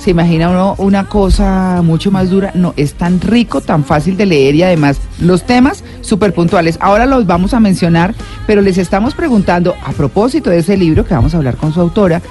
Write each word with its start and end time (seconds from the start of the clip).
Se 0.00 0.10
imagina 0.10 0.48
uno 0.48 0.74
una 0.78 1.06
cosa 1.06 1.82
mucho 1.82 2.10
más 2.10 2.30
dura. 2.30 2.52
No, 2.54 2.72
es 2.78 2.94
tan 2.94 3.20
rico, 3.20 3.60
tan 3.60 3.84
fácil 3.84 4.16
de 4.16 4.24
leer 4.24 4.54
y 4.54 4.62
además 4.62 4.98
los 5.20 5.44
temas 5.44 5.84
súper 6.00 6.32
puntuales. 6.32 6.78
Ahora 6.80 7.04
los 7.04 7.26
vamos 7.26 7.52
a 7.52 7.60
mencionar, 7.60 8.14
pero 8.46 8.62
les 8.62 8.78
estamos 8.78 9.12
preguntando 9.12 9.74
a 9.84 9.92
propósito 9.92 10.48
de 10.48 10.58
ese 10.60 10.78
libro 10.78 11.04
que 11.04 11.12
vamos 11.12 11.34
a 11.34 11.36
hablar 11.36 11.58
con 11.58 11.74
su 11.74 11.82
autora. 11.82 12.22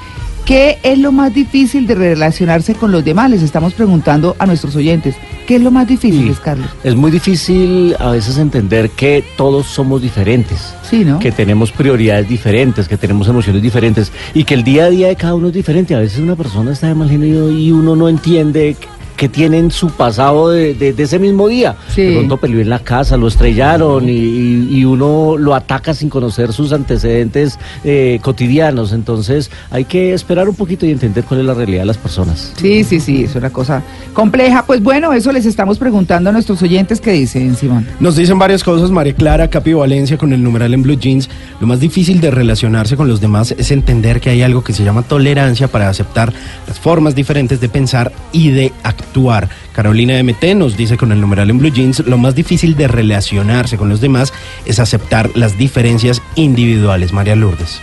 ¿Qué 0.46 0.80
es 0.82 0.98
lo 0.98 1.12
más 1.12 1.32
difícil 1.32 1.86
de 1.86 1.94
relacionarse 1.94 2.74
con 2.74 2.92
los 2.92 3.06
demás? 3.06 3.30
Les 3.30 3.44
estamos 3.44 3.76
preguntando 3.76 4.36
a 4.40 4.48
nuestros 4.48 4.76
oyentes. 4.76 5.16
¿Qué 5.46 5.58
es 5.58 5.62
lo 5.62 5.70
más 5.70 5.88
difícil, 5.88 6.36
Carlos? 6.44 6.70
Es 6.84 6.96
muy 6.96 7.12
difícil 7.12 7.96
a 8.00 8.10
veces 8.10 8.40
entender 8.40 8.90
que 8.90 9.24
todos 9.38 9.68
somos 9.68 10.02
diferentes. 10.02 10.74
¿No? 10.98 11.20
Que 11.20 11.32
tenemos 11.32 11.72
prioridades 11.72 12.28
diferentes, 12.28 12.88
que 12.88 12.98
tenemos 12.98 13.28
emociones 13.28 13.62
diferentes 13.62 14.12
y 14.34 14.44
que 14.44 14.54
el 14.54 14.64
día 14.64 14.86
a 14.86 14.90
día 14.90 15.08
de 15.08 15.16
cada 15.16 15.36
uno 15.36 15.48
es 15.48 15.54
diferente. 15.54 15.96
A 15.96 16.00
veces 16.00 16.20
una 16.20 16.36
persona 16.36 16.72
está 16.72 16.88
de 16.88 16.96
mal 16.96 17.10
genio 17.10 17.52
y 17.52 17.72
uno 17.72 17.96
no 17.96 18.10
entiende 18.10 18.76
que 19.20 19.28
tienen 19.28 19.70
su 19.70 19.90
pasado 19.90 20.50
de, 20.50 20.96
ese 20.98 21.20
mismo 21.20 21.50
día. 21.50 21.76
Sí. 21.94 22.04
De 22.04 22.14
pronto 22.14 22.38
peleó 22.38 22.62
en 22.62 22.70
la 22.70 22.80
casa, 22.80 23.18
lo 23.18 23.28
estrellaron 23.28 24.08
y, 24.08 24.86
uno 24.86 25.36
lo 25.38 25.54
ataca 25.56 25.94
sin 25.94 26.10
conocer 26.10 26.54
sus 26.54 26.72
antecedentes 26.72 27.60
eh, 27.84 28.20
cotidianos. 28.22 28.94
Entonces 28.94 29.52
hay 29.72 29.84
que 29.84 30.14
esperar 30.14 30.48
un 30.48 30.56
poquito 30.56 30.86
y 30.86 30.92
entender 30.92 31.26
cuál 31.26 31.42
es 31.42 31.46
la 31.46 31.54
realidad 31.54 31.82
de 31.82 31.88
las 31.88 31.98
personas. 31.98 32.54
Sí, 32.56 32.86
sí, 32.86 33.02
sí, 33.02 33.26
es 33.26 33.36
una 33.36 33.50
cosa 33.50 33.84
compleja. 34.14 34.64
Pues 34.66 34.82
bueno, 34.82 35.12
eso 35.12 35.34
les 35.34 35.46
estamos 35.46 35.78
preguntando 35.78 36.30
a 36.30 36.34
nuestros 36.34 36.62
oyentes 36.62 37.02
qué 37.02 37.12
dicen, 37.12 37.58
Simón. 37.58 37.86
Nos 38.00 38.16
dicen 38.16 38.40
varias 38.40 38.64
cosas, 38.64 38.90
María 38.90 39.14
Clara, 39.14 39.50
Capi 39.50 39.74
Valencia 39.74 40.18
con 40.18 40.32
el 40.32 40.42
numeral 40.42 40.74
en 40.74 40.82
Blue 40.82 40.98
Jeans. 40.98 41.30
Lo 41.60 41.68
más 41.68 41.82
difícil 41.82 42.22
de 42.22 42.32
relacionarse 42.32 42.96
con 42.96 43.10
los 43.10 43.20
demás 43.20 43.54
es 43.58 43.70
entender 43.72 44.22
que 44.22 44.30
hay 44.30 44.44
algo 44.44 44.64
que 44.64 44.72
se 44.72 44.86
llama 44.86 45.02
tolerancia 45.02 45.68
para 45.68 45.90
aceptar 45.90 46.32
las 46.66 46.80
formas 46.80 47.16
diferentes 47.16 47.60
de 47.60 47.68
pensar 47.68 48.14
y 48.32 48.52
de 48.52 48.72
actuar 48.82 49.09
actuar. 49.10 49.50
Carolina 49.74 50.22
MT 50.22 50.56
nos 50.56 50.78
dice 50.78 50.98
con 50.98 51.12
el 51.12 51.20
numeral 51.20 51.50
en 51.50 51.58
Blue 51.58 51.72
Jeans, 51.72 52.00
lo 52.06 52.18
más 52.18 52.36
difícil 52.36 52.76
de 52.76 52.88
relacionarse 52.88 53.78
con 53.78 53.90
los 53.90 54.02
demás 54.02 54.34
es 54.66 54.80
aceptar 54.80 55.32
las 55.36 55.58
diferencias 55.58 56.22
individuales. 56.36 57.12
María 57.12 57.36
Lourdes. 57.36 57.80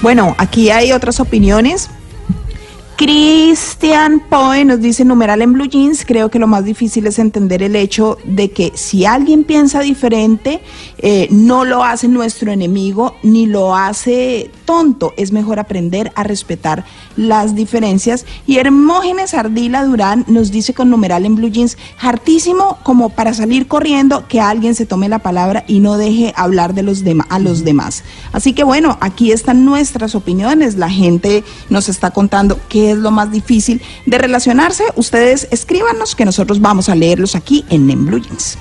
Bueno, 0.00 0.34
aquí 0.38 0.70
hay 0.70 0.92
otras 0.92 1.18
opiniones. 1.18 1.90
Christian 2.96 4.20
Poe 4.20 4.64
nos 4.64 4.80
dice 4.80 5.04
numeral 5.04 5.42
en 5.42 5.52
Blue 5.52 5.66
Jeans, 5.66 6.04
creo 6.06 6.30
que 6.30 6.38
lo 6.38 6.46
más 6.46 6.64
difícil 6.64 7.08
es 7.08 7.18
entender 7.18 7.60
el 7.64 7.74
hecho 7.74 8.18
de 8.22 8.52
que 8.52 8.70
si 8.76 9.04
alguien 9.04 9.42
piensa 9.42 9.80
diferente, 9.80 10.60
eh, 10.98 11.26
no 11.30 11.64
lo 11.64 11.82
hace 11.82 12.06
nuestro 12.06 12.52
enemigo 12.52 13.16
ni 13.24 13.46
lo 13.46 13.74
hace 13.74 14.48
tonto. 14.64 15.14
Es 15.16 15.32
mejor 15.32 15.58
aprender 15.58 16.12
a 16.14 16.24
respetar 16.24 16.84
las 17.16 17.54
diferencias. 17.54 18.26
Y 18.46 18.58
Hermógenes 18.58 19.34
Ardila 19.34 19.84
Durán 19.84 20.24
nos 20.28 20.50
dice 20.50 20.74
con 20.74 20.90
numeral 20.90 21.26
en 21.26 21.36
Blue 21.36 21.48
Jeans, 21.48 21.78
hartísimo 22.00 22.78
como 22.82 23.10
para 23.10 23.34
salir 23.34 23.66
corriendo 23.68 24.26
que 24.28 24.40
alguien 24.40 24.74
se 24.74 24.86
tome 24.86 25.08
la 25.08 25.20
palabra 25.20 25.64
y 25.66 25.80
no 25.80 25.96
deje 25.96 26.32
hablar 26.36 26.74
de 26.74 26.82
los 26.82 27.04
a 27.28 27.38
los 27.38 27.64
demás. 27.64 28.02
Así 28.32 28.52
que 28.52 28.64
bueno, 28.64 28.98
aquí 29.00 29.32
están 29.32 29.64
nuestras 29.64 30.14
opiniones. 30.14 30.76
La 30.76 30.90
gente 30.90 31.44
nos 31.68 31.88
está 31.88 32.10
contando 32.10 32.58
que 32.68 32.92
es 32.92 32.98
lo 32.98 33.10
más 33.10 33.30
difícil 33.30 33.82
de 34.06 34.18
relacionarse, 34.18 34.84
ustedes 34.96 35.48
escríbanos 35.50 36.14
que 36.14 36.24
nosotros 36.24 36.60
vamos 36.60 36.88
a 36.88 36.94
leerlos 36.94 37.34
aquí 37.36 37.64
en 37.68 37.86
Nem 37.86 38.06
Blue 38.06 38.20
Jeans. 38.20 38.58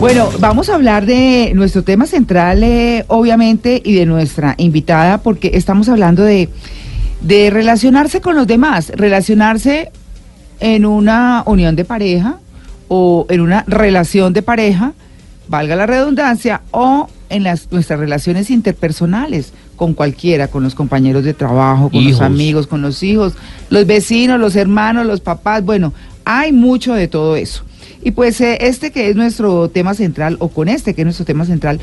Bueno, 0.00 0.28
vamos 0.38 0.68
a 0.68 0.76
hablar 0.76 1.06
de 1.06 1.50
nuestro 1.56 1.82
tema 1.82 2.06
central, 2.06 2.62
eh, 2.62 3.04
obviamente, 3.08 3.82
y 3.84 3.94
de 3.94 4.06
nuestra 4.06 4.54
invitada, 4.56 5.18
porque 5.18 5.50
estamos 5.54 5.88
hablando 5.88 6.22
de, 6.22 6.48
de 7.20 7.50
relacionarse 7.50 8.20
con 8.20 8.36
los 8.36 8.46
demás, 8.46 8.92
relacionarse 8.94 9.90
en 10.60 10.86
una 10.86 11.42
unión 11.46 11.74
de 11.74 11.84
pareja 11.84 12.38
o 12.86 13.26
en 13.28 13.40
una 13.40 13.64
relación 13.66 14.32
de 14.32 14.42
pareja, 14.42 14.92
valga 15.48 15.74
la 15.74 15.86
redundancia, 15.86 16.62
o 16.70 17.08
en 17.28 17.42
las, 17.42 17.72
nuestras 17.72 17.98
relaciones 17.98 18.50
interpersonales 18.50 19.52
con 19.74 19.94
cualquiera, 19.94 20.46
con 20.46 20.62
los 20.62 20.76
compañeros 20.76 21.24
de 21.24 21.34
trabajo, 21.34 21.90
con 21.90 22.04
los 22.04 22.20
amigos, 22.20 22.68
con 22.68 22.82
los 22.82 23.02
hijos, 23.02 23.34
los 23.68 23.84
vecinos, 23.84 24.38
los 24.38 24.54
hermanos, 24.54 25.06
los 25.06 25.20
papás, 25.20 25.64
bueno, 25.64 25.92
hay 26.24 26.52
mucho 26.52 26.94
de 26.94 27.08
todo 27.08 27.34
eso. 27.34 27.64
Y 28.02 28.12
pues 28.12 28.40
eh, 28.40 28.58
este 28.60 28.90
que 28.90 29.10
es 29.10 29.16
nuestro 29.16 29.68
tema 29.68 29.94
central, 29.94 30.36
o 30.40 30.48
con 30.48 30.68
este 30.68 30.94
que 30.94 31.02
es 31.02 31.06
nuestro 31.06 31.24
tema 31.24 31.44
central, 31.44 31.80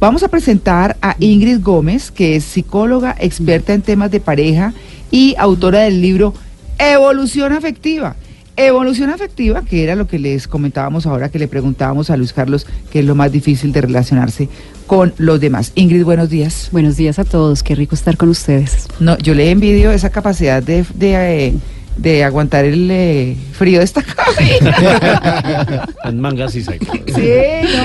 vamos 0.00 0.22
a 0.22 0.28
presentar 0.28 0.96
a 1.00 1.16
Ingrid 1.18 1.62
Gómez, 1.62 2.10
que 2.10 2.36
es 2.36 2.44
psicóloga 2.44 3.16
experta 3.18 3.72
en 3.74 3.82
temas 3.82 4.10
de 4.10 4.20
pareja 4.20 4.74
y 5.10 5.34
autora 5.38 5.80
del 5.80 6.00
libro 6.00 6.34
Evolución 6.78 7.52
Afectiva. 7.52 8.16
Evolución 8.56 9.10
afectiva, 9.10 9.64
que 9.64 9.82
era 9.82 9.96
lo 9.96 10.06
que 10.06 10.20
les 10.20 10.46
comentábamos 10.46 11.06
ahora, 11.06 11.28
que 11.28 11.40
le 11.40 11.48
preguntábamos 11.48 12.08
a 12.08 12.16
Luis 12.16 12.32
Carlos, 12.32 12.68
que 12.92 13.00
es 13.00 13.04
lo 13.04 13.16
más 13.16 13.32
difícil 13.32 13.72
de 13.72 13.80
relacionarse 13.80 14.48
con 14.86 15.12
los 15.18 15.40
demás. 15.40 15.72
Ingrid, 15.74 16.04
buenos 16.04 16.30
días. 16.30 16.68
Buenos 16.70 16.96
días 16.96 17.18
a 17.18 17.24
todos, 17.24 17.64
qué 17.64 17.74
rico 17.74 17.96
estar 17.96 18.16
con 18.16 18.28
ustedes. 18.28 18.86
No, 19.00 19.18
yo 19.18 19.34
le 19.34 19.50
envidio 19.50 19.90
esa 19.90 20.10
capacidad 20.10 20.62
de, 20.62 20.84
de 20.94 21.46
eh, 21.46 21.54
de 21.96 22.24
aguantar 22.24 22.64
el 22.64 22.90
eh, 22.90 23.36
frío 23.52 23.78
de 23.78 23.84
esta 23.84 24.02
cabina. 24.02 25.86
en 26.04 26.20
mangas 26.20 26.54
y 26.56 26.62
Sí, 26.62 26.70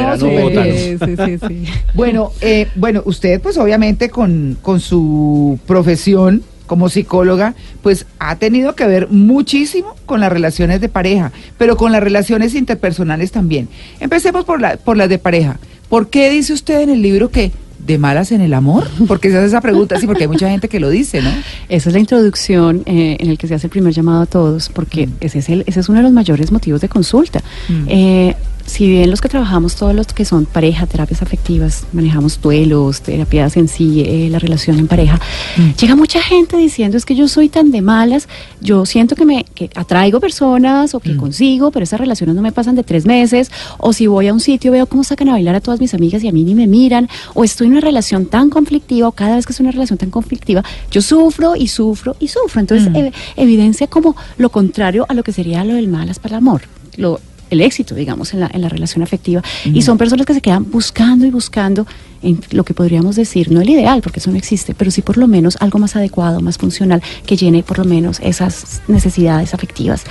no, 0.02 0.18
sí, 0.18 0.98
sí, 1.00 1.38
sí, 1.48 1.66
Bueno, 1.94 2.32
eh, 2.42 2.68
bueno, 2.76 3.02
usted 3.06 3.40
pues 3.42 3.58
obviamente 3.58 4.10
con, 4.10 4.58
con 4.62 4.80
su 4.80 5.60
profesión 5.66 6.44
como 6.70 6.88
psicóloga, 6.88 7.56
pues 7.82 8.06
ha 8.20 8.36
tenido 8.36 8.76
que 8.76 8.86
ver 8.86 9.08
muchísimo 9.10 9.96
con 10.06 10.20
las 10.20 10.32
relaciones 10.32 10.80
de 10.80 10.88
pareja, 10.88 11.32
pero 11.58 11.76
con 11.76 11.92
las 11.92 12.04
relaciones 12.04 12.54
interpersonales 12.54 13.32
también. 13.32 13.68
Empecemos 14.00 14.46
por, 14.46 14.62
la, 14.62 14.78
por 14.78 14.96
las 14.96 15.10
de 15.10 15.18
pareja. 15.18 15.60
¿Por 15.90 16.10
qué 16.10 16.30
dice 16.30 16.54
usted 16.54 16.82
en 16.82 16.92
el 16.92 17.02
libro 17.02 17.32
que 17.32 17.52
de 17.86 17.98
malas 17.98 18.32
en 18.32 18.42
el 18.42 18.54
amor? 18.54 18.88
Porque 19.08 19.32
se 19.32 19.38
hace 19.38 19.48
esa 19.48 19.62
pregunta, 19.62 20.00
sí, 20.00 20.06
porque 20.06 20.24
hay 20.24 20.28
mucha 20.28 20.50
gente 20.50 20.70
que 20.70 20.80
lo 20.80 20.90
dice, 20.90 21.22
¿no? 21.22 21.30
Esa 21.70 21.90
es 21.90 21.94
la 21.94 22.00
introducción 22.00 22.84
eh, 22.86 23.18
en 23.20 23.30
el 23.30 23.38
que 23.38 23.48
se 23.48 23.56
hace 23.56 23.68
el 23.68 23.72
primer 23.72 23.94
llamado 23.94 24.22
a 24.22 24.26
todos, 24.26 24.70
porque 24.70 25.08
mm. 25.08 25.14
ese, 25.22 25.40
es 25.40 25.50
el, 25.50 25.64
ese 25.66 25.80
es 25.80 25.90
uno 25.90 26.00
de 26.00 26.04
los 26.04 26.12
mayores 26.12 26.52
motivos 26.52 26.82
de 26.82 26.90
consulta. 26.90 27.42
Mm. 27.68 27.86
Eh, 27.88 28.36
si 28.70 28.88
bien 28.88 29.10
los 29.10 29.20
que 29.20 29.28
trabajamos, 29.28 29.76
todos 29.76 29.94
los 29.96 30.08
que 30.08 30.24
son 30.24 30.46
pareja, 30.46 30.86
terapias 30.86 31.22
afectivas, 31.22 31.86
manejamos 31.92 32.40
duelos, 32.42 33.02
terapias 33.02 33.58
en 33.58 33.68
sí, 33.68 34.04
eh, 34.06 34.30
la 34.32 34.40
relación 34.40 34.80
en 34.80 34.88
pareja, 34.88 35.20
mm. 35.58 35.72
llega 35.80 35.96
mucha 35.96 36.22
gente 36.22 36.56
diciendo 36.56 36.96
es 36.96 37.06
que 37.06 37.16
yo 37.16 37.28
soy 37.28 37.50
tan 37.50 37.72
de 37.72 37.82
malas, 37.82 38.28
yo 38.62 38.86
siento 38.86 39.16
que 39.16 39.26
me 39.26 39.44
que 39.44 39.70
atraigo 39.76 40.20
personas 40.20 40.94
o 40.94 41.00
que 41.00 41.14
mm. 41.14 41.18
consigo, 41.18 41.72
pero 41.72 41.84
esas 41.84 42.00
relaciones 42.00 42.36
no 42.36 42.42
me 42.42 42.52
pasan 42.52 42.76
de 42.76 42.84
tres 42.84 43.06
meses, 43.06 43.52
o 43.80 43.92
si 43.92 44.08
voy 44.08 44.28
a 44.28 44.34
un 44.34 44.40
sitio 44.40 44.72
veo 44.72 44.86
cómo 44.86 45.04
sacan 45.04 45.30
a 45.30 45.32
bailar 45.34 45.56
a 45.56 45.62
todas 45.62 45.80
mis 45.80 45.94
amigas 45.94 46.24
y 46.24 46.28
a 46.28 46.32
mí 46.32 46.44
ni 46.44 46.56
me 46.56 46.68
miran, 46.68 47.10
o 47.34 47.44
estoy 47.44 47.68
en 47.68 47.74
una 47.74 47.82
relación 47.82 48.28
tan 48.28 48.50
conflictiva, 48.50 49.08
o 49.08 49.12
cada 49.12 49.36
vez 49.36 49.46
que 49.46 49.54
es 49.54 49.60
una 49.60 49.72
relación 49.72 49.98
tan 49.98 50.12
conflictiva, 50.12 50.64
yo 50.92 51.02
sufro 51.02 51.56
y 51.56 51.68
sufro 51.68 52.16
y 52.20 52.28
sufro. 52.28 52.62
Entonces, 52.62 52.90
mm. 52.90 53.40
evidencia 53.42 53.88
como 53.88 54.16
lo 54.38 54.50
contrario 54.50 55.06
a 55.10 55.14
lo 55.14 55.24
que 55.24 55.32
sería 55.32 55.64
lo 55.64 55.74
del 55.74 55.88
malas 55.88 56.20
para 56.20 56.36
el 56.36 56.38
amor. 56.38 56.62
Lo, 56.98 57.20
el 57.50 57.62
éxito, 57.62 57.96
digamos, 57.96 58.34
en 58.34 58.42
la, 58.42 58.52
en 58.54 58.62
la 58.62 58.70
relación 58.70 59.04
afectiva. 59.04 59.42
Y 59.66 59.82
son 59.82 59.98
personas 59.98 60.26
que 60.26 60.34
se 60.34 60.42
quedan 60.42 60.70
buscando 60.70 61.26
y 61.26 61.32
buscando 61.32 61.86
en 62.22 62.40
lo 62.52 62.64
que 62.64 62.74
podríamos 62.74 63.16
decir, 63.16 63.52
no 63.52 63.62
el 63.62 63.70
ideal, 63.70 64.02
porque 64.02 64.20
eso 64.20 64.32
no 64.32 64.38
existe, 64.38 64.74
pero 64.74 64.92
sí 64.92 65.02
por 65.02 65.18
lo 65.18 65.28
menos 65.28 65.58
algo 65.60 65.80
más 65.80 65.96
adecuado, 65.96 66.42
más 66.42 66.58
funcional, 66.58 67.02
que 67.26 67.38
llene 67.38 67.64
por 67.64 67.78
lo 67.80 67.86
menos 67.86 68.20
esas 68.22 68.82
necesidades 68.88 69.54
afectivas. 69.54 70.04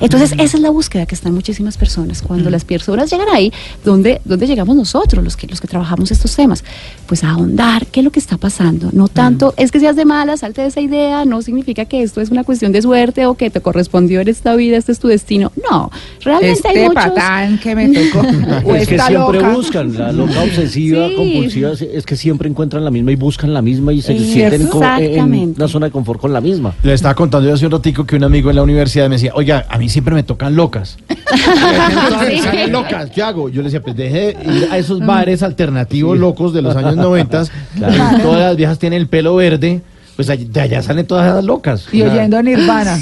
Entonces, 0.00 0.32
esa 0.32 0.56
es 0.56 0.60
la 0.60 0.70
búsqueda 0.70 1.06
que 1.06 1.14
están 1.14 1.34
muchísimas 1.34 1.76
personas. 1.76 2.22
Cuando 2.22 2.50
las 2.50 2.64
personas 2.64 3.10
llegan 3.10 3.28
ahí, 3.32 3.52
¿dónde, 3.84 4.20
¿dónde 4.24 4.46
llegamos 4.46 4.76
nosotros, 4.76 5.24
los 5.24 5.36
que, 5.36 5.46
los 5.46 5.60
que 5.60 5.68
trabajamos 5.68 6.10
estos 6.10 6.34
temas? 6.34 6.64
Pues 7.06 7.24
a 7.24 7.30
ahondar 7.30 7.86
qué 7.86 8.00
es 8.00 8.04
lo 8.04 8.10
que 8.10 8.20
está 8.20 8.36
pasando. 8.36 8.90
No 8.92 9.08
tanto, 9.08 9.54
es 9.56 9.70
que 9.70 9.80
seas 9.80 9.96
de 9.96 10.04
mala, 10.04 10.36
salte 10.36 10.62
de 10.62 10.68
esa 10.68 10.80
idea, 10.80 11.24
no 11.24 11.42
significa 11.42 11.84
que 11.84 12.02
esto 12.02 12.20
es 12.20 12.30
una 12.30 12.44
cuestión 12.44 12.72
de 12.72 12.82
suerte 12.82 13.26
o 13.26 13.34
que 13.34 13.50
te 13.50 13.60
correspondió 13.60 14.20
en 14.20 14.28
esta 14.28 14.54
vida, 14.56 14.76
este 14.76 14.92
es 14.92 14.98
tu 14.98 15.08
destino. 15.08 15.52
No, 15.70 15.90
realmente 16.20 16.52
este 16.52 16.68
hay 16.68 16.88
muchos... 16.88 17.04
patán 17.04 17.58
que 17.58 17.74
me 17.74 17.88
tocó. 17.88 18.26
es 18.74 18.88
que 18.88 18.98
siempre 18.98 19.48
buscan 19.52 19.94
la 19.96 20.12
loca 20.12 20.42
obsesiva, 20.42 21.08
compulsiva 21.16 21.53
es 21.62 22.04
que 22.06 22.16
siempre 22.16 22.48
encuentran 22.48 22.84
la 22.84 22.90
misma 22.90 23.12
y 23.12 23.16
buscan 23.16 23.52
la 23.54 23.62
misma 23.62 23.92
y 23.92 24.02
se 24.02 24.18
sienten 24.18 24.62
en, 24.62 24.66
co- 24.68 24.82
en 24.98 25.54
una 25.56 25.68
zona 25.68 25.86
de 25.86 25.92
confort 25.92 26.20
con 26.20 26.32
la 26.32 26.40
misma. 26.40 26.74
Le 26.82 26.92
estaba 26.94 27.14
contando 27.14 27.48
yo 27.48 27.54
hace 27.54 27.66
un 27.66 27.72
ratico 27.72 28.04
que 28.04 28.16
un 28.16 28.24
amigo 28.24 28.50
en 28.50 28.56
la 28.56 28.62
universidad 28.62 29.08
me 29.08 29.16
decía, 29.16 29.32
oiga, 29.34 29.66
a 29.68 29.78
mí 29.78 29.88
siempre 29.88 30.14
me 30.14 30.22
tocan 30.22 30.56
locas. 30.56 30.96
Locas, 32.70 33.10
¿qué 33.10 33.22
hago? 33.22 33.48
Yo 33.48 33.58
le 33.62 33.64
decía, 33.64 33.82
pues 33.82 33.96
deje 33.96 34.34
de 34.34 34.54
ir 34.56 34.68
a 34.70 34.78
esos 34.78 35.00
bares 35.00 35.42
alternativos 35.42 36.18
locos 36.18 36.52
de 36.52 36.62
los 36.62 36.74
años 36.76 36.96
90, 36.96 37.44
Claro. 37.76 38.22
todas 38.22 38.40
las 38.40 38.56
viejas 38.56 38.78
tienen 38.78 39.00
el 39.00 39.08
pelo 39.08 39.34
verde, 39.36 39.80
pues 40.16 40.28
de 40.28 40.60
allá 40.60 40.82
salen 40.82 41.06
todas 41.06 41.26
esas 41.26 41.44
locas. 41.44 41.86
Y 41.92 42.02
oyendo 42.02 42.36
a 42.38 42.42
Nirvana. 42.42 42.98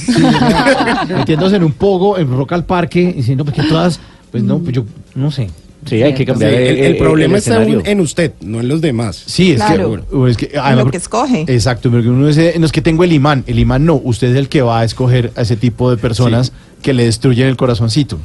metiéndose 1.09 1.57
en 1.57 1.65
un 1.65 1.73
pogo, 1.73 2.19
en 2.19 2.31
Rock 2.37 2.53
al 2.53 2.65
Parque, 2.65 3.13
diciendo 3.17 3.45
pues 3.45 3.57
que 3.57 3.63
todas, 3.65 4.01
pues 4.31 4.43
no, 4.43 4.59
pues 4.59 4.73
yo 4.75 4.85
no 5.15 5.31
sé. 5.31 5.51
Sí, 5.85 6.01
hay 6.03 6.13
que 6.13 6.19
Sí, 6.19 6.25
cambiar 6.27 6.53
el, 6.53 6.79
el 6.79 6.97
problema 6.97 7.39
está 7.39 7.55
escenario. 7.61 7.83
en, 7.85 8.01
usted, 8.01 8.33
no 8.41 8.61
en 8.61 8.69
los 8.69 8.81
demás. 8.81 9.21
Sí, 9.27 9.51
es 9.53 9.57
Claro. 9.57 10.07
que, 10.25 10.31
es 10.31 10.37
que 10.37 10.47
En 10.53 10.59
además- 10.61 10.85
lo 10.85 10.91
que 10.93 10.97
escoge. 10.97 11.45
Exacto, 11.49 11.91
porque 11.91 12.09
uno 12.09 12.27
dice, 12.29 12.55
no 12.59 12.67
es 12.67 12.73
que 12.73 12.81
tengo 12.83 13.03
el 13.05 13.13
imán, 13.13 13.43
el 13.49 13.59
imán 13.59 13.85
no, 13.85 13.95
usted 14.05 14.29
es 14.31 14.37
el 14.37 14.49
que 14.49 14.63
va 14.63 14.81
a 14.81 14.85
escoger 14.85 15.33
a 15.35 15.43
ese 15.43 15.57
tipo 15.57 15.91
de 15.91 15.97
personas 15.97 16.53
que 16.83 16.93
le 16.93 17.05
destruyen 17.05 17.49
el 17.49 17.57
corazoncito. 17.57 18.19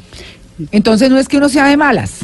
Entonces 0.71 1.09
no 1.09 1.17
es 1.17 1.27
que 1.27 1.37
uno 1.37 1.49
sea 1.49 1.67
de 1.67 1.77
malas. 1.77 2.19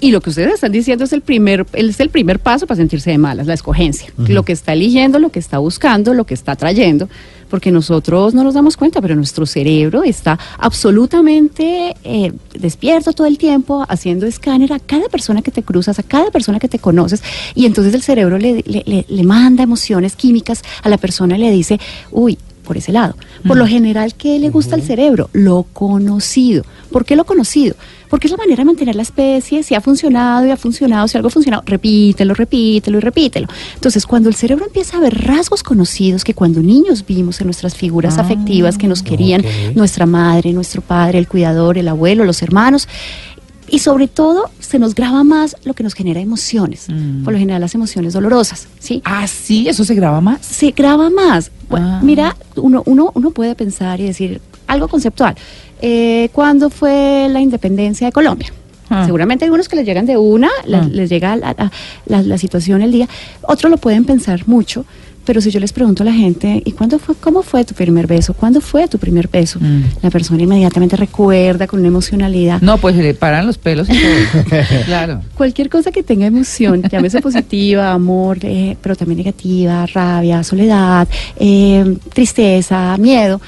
Y 0.00 0.10
lo 0.12 0.20
que 0.20 0.30
ustedes 0.30 0.54
están 0.54 0.72
diciendo 0.72 1.04
es 1.04 1.12
el 1.12 1.20
primer, 1.20 1.66
es 1.74 2.00
el 2.00 2.08
primer 2.08 2.38
paso 2.38 2.66
para 2.66 2.76
sentirse 2.76 3.10
de 3.10 3.18
malas, 3.18 3.46
la 3.46 3.54
escogencia. 3.54 4.10
Lo 4.16 4.42
que 4.44 4.52
está 4.52 4.72
eligiendo, 4.72 5.18
lo 5.18 5.28
que 5.30 5.38
está 5.38 5.58
buscando, 5.58 6.14
lo 6.14 6.24
que 6.24 6.34
está 6.34 6.56
trayendo, 6.56 7.08
porque 7.50 7.70
nosotros 7.70 8.32
no 8.32 8.42
nos 8.44 8.54
damos 8.54 8.76
cuenta, 8.76 9.00
pero 9.02 9.14
nuestro 9.16 9.44
cerebro 9.44 10.02
está 10.04 10.38
absolutamente 10.58 11.94
eh, 12.04 12.32
despierto 12.58 13.12
todo 13.12 13.26
el 13.26 13.38
tiempo, 13.38 13.84
haciendo 13.88 14.26
escáner 14.26 14.72
a 14.72 14.78
cada 14.78 15.08
persona 15.08 15.42
que 15.42 15.50
te 15.50 15.62
cruzas, 15.62 15.98
a 15.98 16.02
cada 16.02 16.30
persona 16.30 16.58
que 16.58 16.68
te 16.68 16.78
conoces, 16.78 17.22
y 17.54 17.66
entonces 17.66 17.92
el 17.94 18.02
cerebro 18.02 18.38
le, 18.38 18.62
le- 18.66 18.82
le- 18.86 19.06
le 19.08 19.22
manda 19.24 19.62
emociones 19.62 20.16
químicas 20.16 20.62
a 20.82 20.88
la 20.88 20.96
persona 20.98 21.36
y 21.36 21.40
le 21.40 21.50
dice, 21.50 21.78
uy, 22.10 22.38
por 22.64 22.76
ese 22.76 22.92
lado. 22.92 23.16
Por 23.48 23.56
lo 23.56 23.66
general, 23.66 24.14
¿qué 24.14 24.38
le 24.38 24.48
gusta 24.50 24.76
al 24.76 24.82
cerebro? 24.82 25.28
Lo 25.32 25.64
conocido. 25.72 26.62
¿Por 26.90 27.04
qué 27.04 27.16
lo 27.16 27.24
conocido? 27.24 27.76
Porque 28.08 28.26
es 28.26 28.30
la 28.32 28.36
manera 28.36 28.58
de 28.58 28.64
mantener 28.64 28.96
la 28.96 29.02
especie, 29.02 29.62
si 29.62 29.74
ha 29.74 29.80
funcionado 29.80 30.44
y 30.46 30.50
ha 30.50 30.56
funcionado, 30.56 31.06
si 31.08 31.16
algo 31.16 31.28
ha 31.28 31.30
funcionado, 31.30 31.62
repítelo, 31.66 32.34
repítelo 32.34 32.98
y 32.98 33.00
repítelo. 33.00 33.46
Entonces, 33.74 34.06
cuando 34.06 34.28
el 34.28 34.34
cerebro 34.34 34.66
empieza 34.66 34.96
a 34.96 35.00
ver 35.00 35.16
rasgos 35.26 35.62
conocidos 35.62 36.24
que 36.24 36.34
cuando 36.34 36.60
niños 36.62 37.04
vimos 37.06 37.40
en 37.40 37.46
nuestras 37.46 37.74
figuras 37.76 38.18
afectivas 38.18 38.76
que 38.78 38.88
nos 38.88 39.02
querían, 39.02 39.42
nuestra 39.74 40.06
madre, 40.06 40.52
nuestro 40.52 40.82
padre, 40.82 41.18
el 41.18 41.28
cuidador, 41.28 41.78
el 41.78 41.88
abuelo, 41.88 42.24
los 42.24 42.42
hermanos, 42.42 42.88
y 43.72 43.78
sobre 43.78 44.08
todo 44.08 44.50
se 44.58 44.80
nos 44.80 44.96
graba 44.96 45.22
más 45.22 45.54
lo 45.62 45.74
que 45.74 45.84
nos 45.84 45.94
genera 45.94 46.18
emociones, 46.20 46.86
por 47.22 47.32
lo 47.32 47.38
general 47.38 47.60
las 47.60 47.74
emociones 47.76 48.12
dolorosas, 48.14 48.66
¿sí? 48.80 49.00
Ah, 49.04 49.28
sí, 49.28 49.68
eso 49.68 49.84
se 49.84 49.94
graba 49.94 50.20
más. 50.20 50.44
se 50.44 50.72
graba 50.72 51.08
más. 51.08 51.52
Bueno, 51.68 51.86
Ah. 51.88 52.00
Mira, 52.02 52.36
uno, 52.56 52.82
uno, 52.86 53.12
uno 53.14 53.30
puede 53.30 53.54
pensar 53.54 54.00
y 54.00 54.04
decir 54.04 54.40
algo 54.66 54.88
conceptual. 54.88 55.36
Eh, 55.82 56.28
¿Cuándo 56.32 56.70
fue 56.70 57.28
la 57.30 57.40
independencia 57.40 58.06
de 58.06 58.12
Colombia? 58.12 58.52
Ah. 58.88 59.04
Seguramente 59.04 59.44
hay 59.44 59.50
unos 59.50 59.68
que 59.68 59.76
les 59.76 59.86
llegan 59.86 60.06
de 60.06 60.16
una, 60.16 60.48
la- 60.66 60.80
Ah. 60.80 60.88
les 60.90 61.08
llega 61.08 61.36
la, 61.36 61.54
la- 61.56 61.70
la- 62.06 62.22
la 62.22 62.38
situación 62.38 62.82
el 62.82 62.90
día. 62.92 63.08
Otros 63.42 63.70
lo 63.70 63.76
pueden 63.76 64.04
pensar 64.04 64.48
mucho, 64.48 64.84
pero 65.24 65.40
si 65.40 65.50
yo 65.52 65.60
les 65.60 65.72
pregunto 65.72 66.02
a 66.02 66.06
la 66.06 66.12
gente, 66.12 66.60
¿y 66.64 66.72
cuándo 66.72 66.98
fue, 66.98 67.14
cómo 67.14 67.42
fue 67.44 67.64
tu 67.64 67.72
primer 67.74 68.08
beso? 68.08 68.34
¿Cuándo 68.34 68.60
fue 68.60 68.88
tu 68.88 68.98
primer 68.98 69.28
beso? 69.28 69.60
Mm. 69.60 69.82
La 70.02 70.10
persona 70.10 70.42
inmediatamente 70.42 70.96
recuerda 70.96 71.68
con 71.68 71.78
una 71.78 71.88
emocionalidad. 71.88 72.60
No, 72.62 72.78
pues 72.78 72.96
se 72.96 73.02
le 73.02 73.14
paran 73.14 73.46
los 73.46 73.58
pelos 73.58 73.88
y 73.88 73.92
todo. 73.92 74.44
claro. 74.86 75.20
Cualquier 75.36 75.68
cosa 75.70 75.92
que 75.92 76.02
tenga 76.02 76.26
emoción, 76.26 76.82
llámese 76.90 77.20
positiva, 77.28 77.92
amor, 77.92 78.38
eh, 78.42 78.76
pero 78.82 78.96
también 78.96 79.18
negativa, 79.18 79.86
rabia, 79.86 80.42
soledad, 80.42 81.06
eh, 81.38 81.96
tristeza, 82.12 82.96
miedo, 82.98 83.40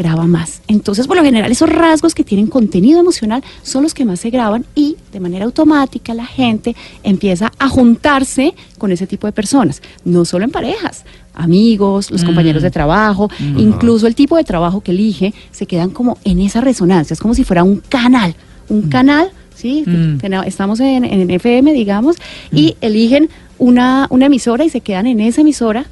graba 0.00 0.26
más. 0.26 0.62
Entonces, 0.66 1.06
por 1.06 1.16
lo 1.16 1.22
general, 1.22 1.52
esos 1.52 1.68
rasgos 1.68 2.14
que 2.14 2.24
tienen 2.24 2.46
contenido 2.46 2.98
emocional 2.98 3.44
son 3.62 3.82
los 3.82 3.92
que 3.92 4.06
más 4.06 4.20
se 4.20 4.30
graban 4.30 4.64
y 4.74 4.96
de 5.12 5.20
manera 5.20 5.44
automática 5.44 6.14
la 6.14 6.24
gente 6.24 6.74
empieza 7.02 7.52
a 7.58 7.68
juntarse 7.68 8.54
con 8.78 8.92
ese 8.92 9.06
tipo 9.06 9.26
de 9.26 9.32
personas, 9.32 9.82
no 10.04 10.24
solo 10.24 10.44
en 10.44 10.50
parejas. 10.50 11.04
Amigos, 11.34 12.10
los 12.10 12.24
compañeros 12.24 12.62
de 12.62 12.70
trabajo, 12.70 13.30
incluso 13.56 14.06
el 14.06 14.14
tipo 14.14 14.36
de 14.36 14.44
trabajo 14.44 14.80
que 14.80 14.90
elige, 14.90 15.32
se 15.52 15.66
quedan 15.66 15.90
como 15.90 16.18
en 16.24 16.40
esa 16.40 16.60
resonancia, 16.60 17.14
es 17.14 17.20
como 17.20 17.34
si 17.34 17.44
fuera 17.44 17.62
un 17.62 17.76
canal, 17.76 18.34
un 18.68 18.88
canal 18.88 19.30
¿sí? 19.60 19.84
Mm. 19.86 20.18
Estamos 20.46 20.80
en, 20.80 21.04
en 21.04 21.30
FM, 21.30 21.72
digamos, 21.72 22.16
y 22.52 22.76
eligen 22.80 23.28
una, 23.58 24.06
una 24.10 24.26
emisora 24.26 24.64
y 24.64 24.70
se 24.70 24.80
quedan 24.80 25.06
en 25.06 25.20
esa 25.20 25.42
emisora 25.42 25.86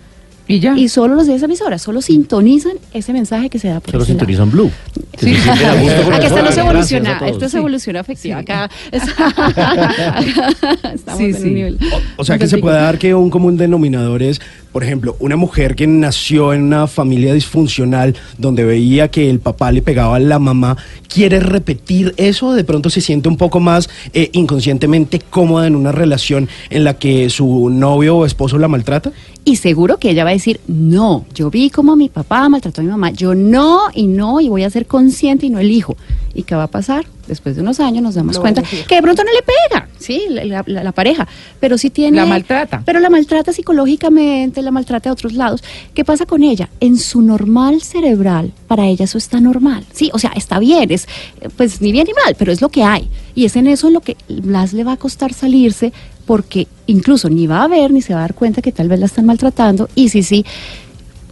Y 0.48 0.60
ya. 0.60 0.74
y 0.76 0.88
solo 0.88 1.14
los 1.14 1.26
de 1.26 1.34
esa 1.34 1.44
emisora, 1.44 1.78
solo 1.78 2.00
sintonizan 2.00 2.72
ese 2.94 3.12
mensaje 3.12 3.50
que 3.50 3.58
se 3.58 3.68
da 3.68 3.80
por 3.80 3.92
Solo 3.92 4.04
sintonizan 4.06 4.50
Blue. 4.50 4.70
Sí. 5.18 5.34
se 5.34 6.02
con 6.04 6.14
Acá 6.14 6.26
esta 6.26 6.42
no 6.42 6.50
se 6.52 6.60
evoluciona, 6.60 7.16
a 7.16 7.18
todos. 7.18 7.32
esto 7.32 7.44
es 7.46 7.52
Sí. 7.52 7.58
evolución 7.58 7.96
afectiva. 7.96 8.38
Acá, 8.38 8.70
es- 8.90 9.02
estamos 10.94 11.18
Sí, 11.18 11.24
en 11.26 11.34
sí. 11.34 11.42
un 11.48 11.54
nivel. 11.54 11.78
O 12.16 12.24
sea 12.24 12.38
que 12.38 12.46
se 12.46 12.58
puede 12.58 12.76
dar 12.76 12.98
que 12.98 13.14
un 13.14 13.30
común 13.30 13.56
denominador 13.56 14.22
es, 14.22 14.40
por 14.78 14.84
ejemplo, 14.84 15.16
una 15.18 15.34
mujer 15.34 15.74
que 15.74 15.88
nació 15.88 16.52
en 16.52 16.62
una 16.62 16.86
familia 16.86 17.34
disfuncional 17.34 18.14
donde 18.36 18.62
veía 18.62 19.10
que 19.10 19.28
el 19.28 19.40
papá 19.40 19.72
le 19.72 19.82
pegaba 19.82 20.14
a 20.14 20.20
la 20.20 20.38
mamá, 20.38 20.76
quiere 21.08 21.40
repetir 21.40 22.14
eso, 22.16 22.52
de 22.52 22.62
pronto 22.62 22.88
se 22.88 23.00
siente 23.00 23.28
un 23.28 23.36
poco 23.36 23.58
más 23.58 23.90
eh, 24.12 24.30
inconscientemente 24.34 25.18
cómoda 25.18 25.66
en 25.66 25.74
una 25.74 25.90
relación 25.90 26.48
en 26.70 26.84
la 26.84 26.94
que 26.94 27.28
su 27.28 27.70
novio 27.70 28.18
o 28.18 28.24
esposo 28.24 28.56
la 28.56 28.68
maltrata. 28.68 29.10
Y 29.44 29.56
seguro 29.56 29.96
que 29.96 30.10
ella 30.10 30.22
va 30.22 30.30
a 30.30 30.34
decir, 30.34 30.60
no, 30.68 31.26
yo 31.34 31.50
vi 31.50 31.70
cómo 31.70 31.96
mi 31.96 32.08
papá 32.08 32.48
maltrató 32.48 32.80
a 32.80 32.84
mi 32.84 32.90
mamá, 32.90 33.10
yo 33.10 33.34
no 33.34 33.80
y 33.92 34.06
no, 34.06 34.40
y 34.40 34.48
voy 34.48 34.62
a 34.62 34.70
ser 34.70 34.86
consciente 34.86 35.46
y 35.46 35.50
no 35.50 35.58
elijo. 35.58 35.96
¿Y 36.38 36.44
qué 36.44 36.54
va 36.54 36.62
a 36.62 36.68
pasar? 36.68 37.04
Después 37.26 37.56
de 37.56 37.62
unos 37.62 37.80
años 37.80 38.00
nos 38.00 38.14
damos 38.14 38.38
cuenta 38.38 38.62
que 38.62 38.94
de 38.94 39.02
pronto 39.02 39.24
no 39.24 39.30
le 39.32 39.42
pega, 39.42 39.88
sí, 39.98 40.22
la, 40.30 40.62
la- 40.64 40.92
pareja, 40.92 41.26
pero 41.58 41.76
sí 41.76 41.90
tiene... 41.90 42.16
La 42.16 42.26
maltrata. 42.26 42.80
Pero 42.86 43.00
la 43.00 43.10
maltrata 43.10 43.52
psicológicamente, 43.52 44.62
la 44.62 44.70
maltrata 44.70 45.08
de 45.08 45.12
otros 45.14 45.32
lados. 45.32 45.64
¿Qué 45.94 46.04
pasa 46.04 46.26
con 46.26 46.44
ella? 46.44 46.68
En 46.78 46.96
su 46.96 47.22
normal 47.22 47.82
cerebral, 47.82 48.52
para 48.68 48.86
ella 48.86 49.04
eso 49.04 49.18
está 49.18 49.40
normal. 49.40 49.84
Sí, 49.92 50.10
o 50.14 50.18
sea, 50.20 50.30
está 50.36 50.60
bien, 50.60 50.92
es 50.92 51.08
pues 51.56 51.80
ni 51.80 51.90
bien 51.90 52.06
ni 52.06 52.12
mal, 52.24 52.36
pero 52.38 52.52
es 52.52 52.60
lo 52.60 52.68
que 52.68 52.84
hay. 52.84 53.10
Y 53.34 53.44
es 53.44 53.56
en 53.56 53.66
eso 53.66 53.88
en 53.88 53.94
lo 53.94 54.00
que 54.00 54.16
más 54.44 54.72
le 54.72 54.84
va 54.84 54.92
a 54.92 54.96
costar 54.96 55.32
salirse 55.32 55.92
porque 56.24 56.68
incluso 56.86 57.28
ni 57.28 57.48
va 57.48 57.64
a 57.64 57.68
ver 57.68 57.90
ni 57.90 58.00
se 58.00 58.12
va 58.14 58.20
a 58.20 58.22
dar 58.22 58.34
cuenta 58.34 58.62
que 58.62 58.70
tal 58.70 58.88
vez 58.88 59.00
la 59.00 59.06
están 59.06 59.26
maltratando 59.26 59.88
y 59.96 60.10
sí, 60.10 60.22
sí, 60.22 60.44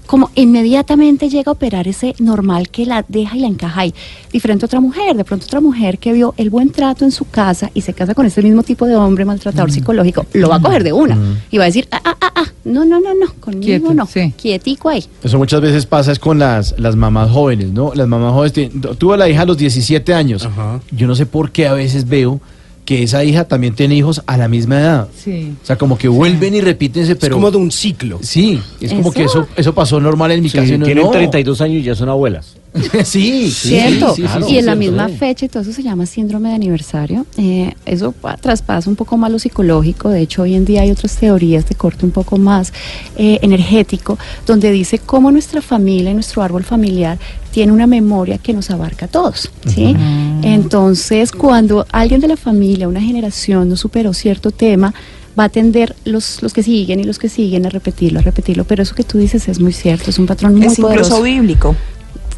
como 0.07 0.31
inmediatamente 0.35 1.29
llega 1.29 1.51
a 1.51 1.53
operar 1.53 1.89
ese 1.89 2.15
normal 2.19 2.69
que 2.69 2.87
la 2.87 3.05
deja 3.09 3.37
y 3.37 3.41
la 3.41 3.47
encaja 3.49 3.81
ahí. 3.83 3.95
Diferente 4.33 4.65
a 4.65 4.67
otra 4.67 4.81
mujer, 4.81 5.17
de 5.17 5.25
pronto 5.25 5.47
otra 5.47 5.61
mujer 5.61 5.99
que 5.99 6.13
vio 6.13 6.35
el 6.37 6.51
buen 6.51 6.71
trato 6.71 7.05
en 7.05 7.13
su 7.13 7.25
casa 7.29 7.71
y 7.75 7.81
se 7.83 7.93
casa 7.93 8.15
con 8.15 8.27
ese 8.27 8.43
mismo 8.43 8.63
tipo 8.63 8.87
de 8.87 8.97
hombre 8.97 9.25
maltratador 9.25 9.71
psicológico, 9.71 10.27
lo 10.33 10.49
va 10.49 10.57
a 10.57 10.61
coger 10.61 10.85
de 10.85 10.93
una 10.93 11.19
y 11.51 11.59
va 11.59 11.65
a 11.65 11.67
decir, 11.67 11.87
ah, 11.91 12.01
ah, 12.05 12.17
ah, 12.21 12.33
ah, 12.37 12.45
no, 12.65 12.85
no, 12.85 13.01
no, 13.01 13.15
no, 13.15 13.33
conmigo 13.41 13.65
Quieto, 13.65 13.95
no, 13.95 14.07
sí. 14.07 14.33
quietico 14.37 14.89
ahí. 14.89 15.05
Eso 15.23 15.39
muchas 15.39 15.61
veces 15.61 15.87
pasa 15.87 16.13
es 16.13 16.19
con 16.19 16.39
las, 16.39 16.75
las 16.79 16.97
mamás 16.97 17.31
jóvenes, 17.31 17.71
¿no? 17.73 17.93
Las 17.95 18.09
mamás 18.09 18.33
jóvenes, 18.33 18.53
tienen- 18.53 18.81
tuve 18.99 19.17
la 19.17 19.29
hija 19.29 19.43
a 19.43 19.47
los 19.47 19.57
17 19.57 20.13
años. 20.15 20.45
Ajá. 20.47 20.81
Yo 20.91 21.07
no 21.07 21.15
sé 21.15 21.27
por 21.27 21.51
qué 21.51 21.67
a 21.67 21.73
veces 21.75 22.09
veo 22.09 22.41
que 22.87 23.03
esa 23.03 23.23
hija 23.25 23.45
también 23.45 23.75
tiene 23.75 23.97
hijos 23.97 24.23
a 24.27 24.37
la 24.39 24.49
misma 24.49 24.81
edad. 24.81 25.09
Sí. 25.23 25.53
O 25.63 25.67
sea, 25.67 25.77
como 25.77 25.99
que 25.99 26.07
vuelven 26.09 26.55
y 26.55 26.61
repítense, 26.63 27.17
pero... 27.17 27.35
es 27.35 27.37
como 27.37 27.51
de 27.51 27.59
un 27.59 27.71
ciclo. 27.73 28.21
Sí, 28.23 28.61
es 28.81 28.93
como 28.95 29.13
que 29.13 29.25
Eso. 29.25 29.47
eso, 29.57 29.75
pasó 29.75 30.01
normal 30.01 30.31
en 30.31 30.41
mi 30.43 30.49
Sí, 30.49 30.57
caso. 30.57 30.73
y 30.73 30.79
no- 30.79 30.87
tienen 30.87 31.05
no. 31.05 31.11
32 31.11 31.61
años 31.61 31.81
y 31.81 31.83
ya 31.83 31.95
son 31.97 32.09
abuelas. 32.09 32.57
sí, 33.05 33.51
sí, 33.51 33.69
Cierto. 33.69 34.15
sí, 34.15 34.25
y 34.49 34.59
en 34.59 34.67
la 34.67 34.75
misma 34.75 35.09
fecha 35.09 35.47
y 35.47 35.49
todo 35.49 35.63
eso 35.63 35.73
se 35.73 35.83
llama 35.83 36.07
síndrome 36.07 36.49
de 36.51 36.55
aniversario. 36.57 37.27
Eh, 37.37 37.73
eso 37.85 38.13
pa- 38.13 38.37
traspasa 38.37 38.89
un 38.91 38.97
poco 38.97 39.17
más 39.17 39.31
lo 39.31 39.39
psicológico. 39.39 40.09
De 40.11 40.21
hecho, 40.21 40.43
hoy 40.43 40.55
en 40.55 40.65
día 40.65 40.83
hay 40.83 40.91
otras 40.91 41.17
teorías 41.17 41.69
de 41.69 41.75
corte 41.75 42.05
un 42.05 42.13
poco 42.13 42.37
más 42.39 42.73
eh, 43.17 43.39
energético, 43.43 44.19
donde 44.47 44.71
dice 44.71 44.99
cómo 44.99 45.31
nuestra 45.31 45.61
familia 45.63 46.11
y 46.11 46.15
nuestro 46.15 46.43
árbol 46.43 46.65
familiar 46.65 47.19
tiene 47.51 47.73
una 47.73 47.87
memoria 47.87 48.39
que 48.39 48.53
nos 48.53 48.71
abarca 48.71 49.07
a 49.07 49.09
todos. 49.09 49.51
¿sí? 49.67 49.97
Entonces, 50.43 51.33
cuando 51.33 51.87
alguien 51.91 52.21
de 52.21 52.29
la 52.29 52.37
familia, 52.37 52.89
una 52.89 53.01
generación, 53.01 53.69
no 53.69 53.77
superó 53.77 54.13
cierto 54.13 54.51
tema, 54.51 54.93
va 55.39 55.45
a 55.45 55.49
tender 55.49 55.95
los, 56.05 56.43
los 56.43 56.53
que 56.53 56.63
siguen 56.63 57.01
y 57.01 57.05
los 57.05 57.19
que 57.19 57.29
siguen 57.29 57.67
a 57.67 57.69
repetirlo, 57.69 58.19
a 58.21 58.23
repetirlo. 58.23 58.65
Pero 58.65 58.83
eso 58.83 58.95
que 58.95 59.05
tú 59.05 59.19
dices 59.19 59.49
es 59.49 59.61
muy 59.61 59.73
cierto, 59.73 60.11
es 60.11 60.19
un 60.19 60.27
patrón 60.27 60.55
muy 60.55 60.67
es 60.67 60.77
poderoso. 60.79 61.17
incluso 61.17 61.23
bíblico. 61.23 61.77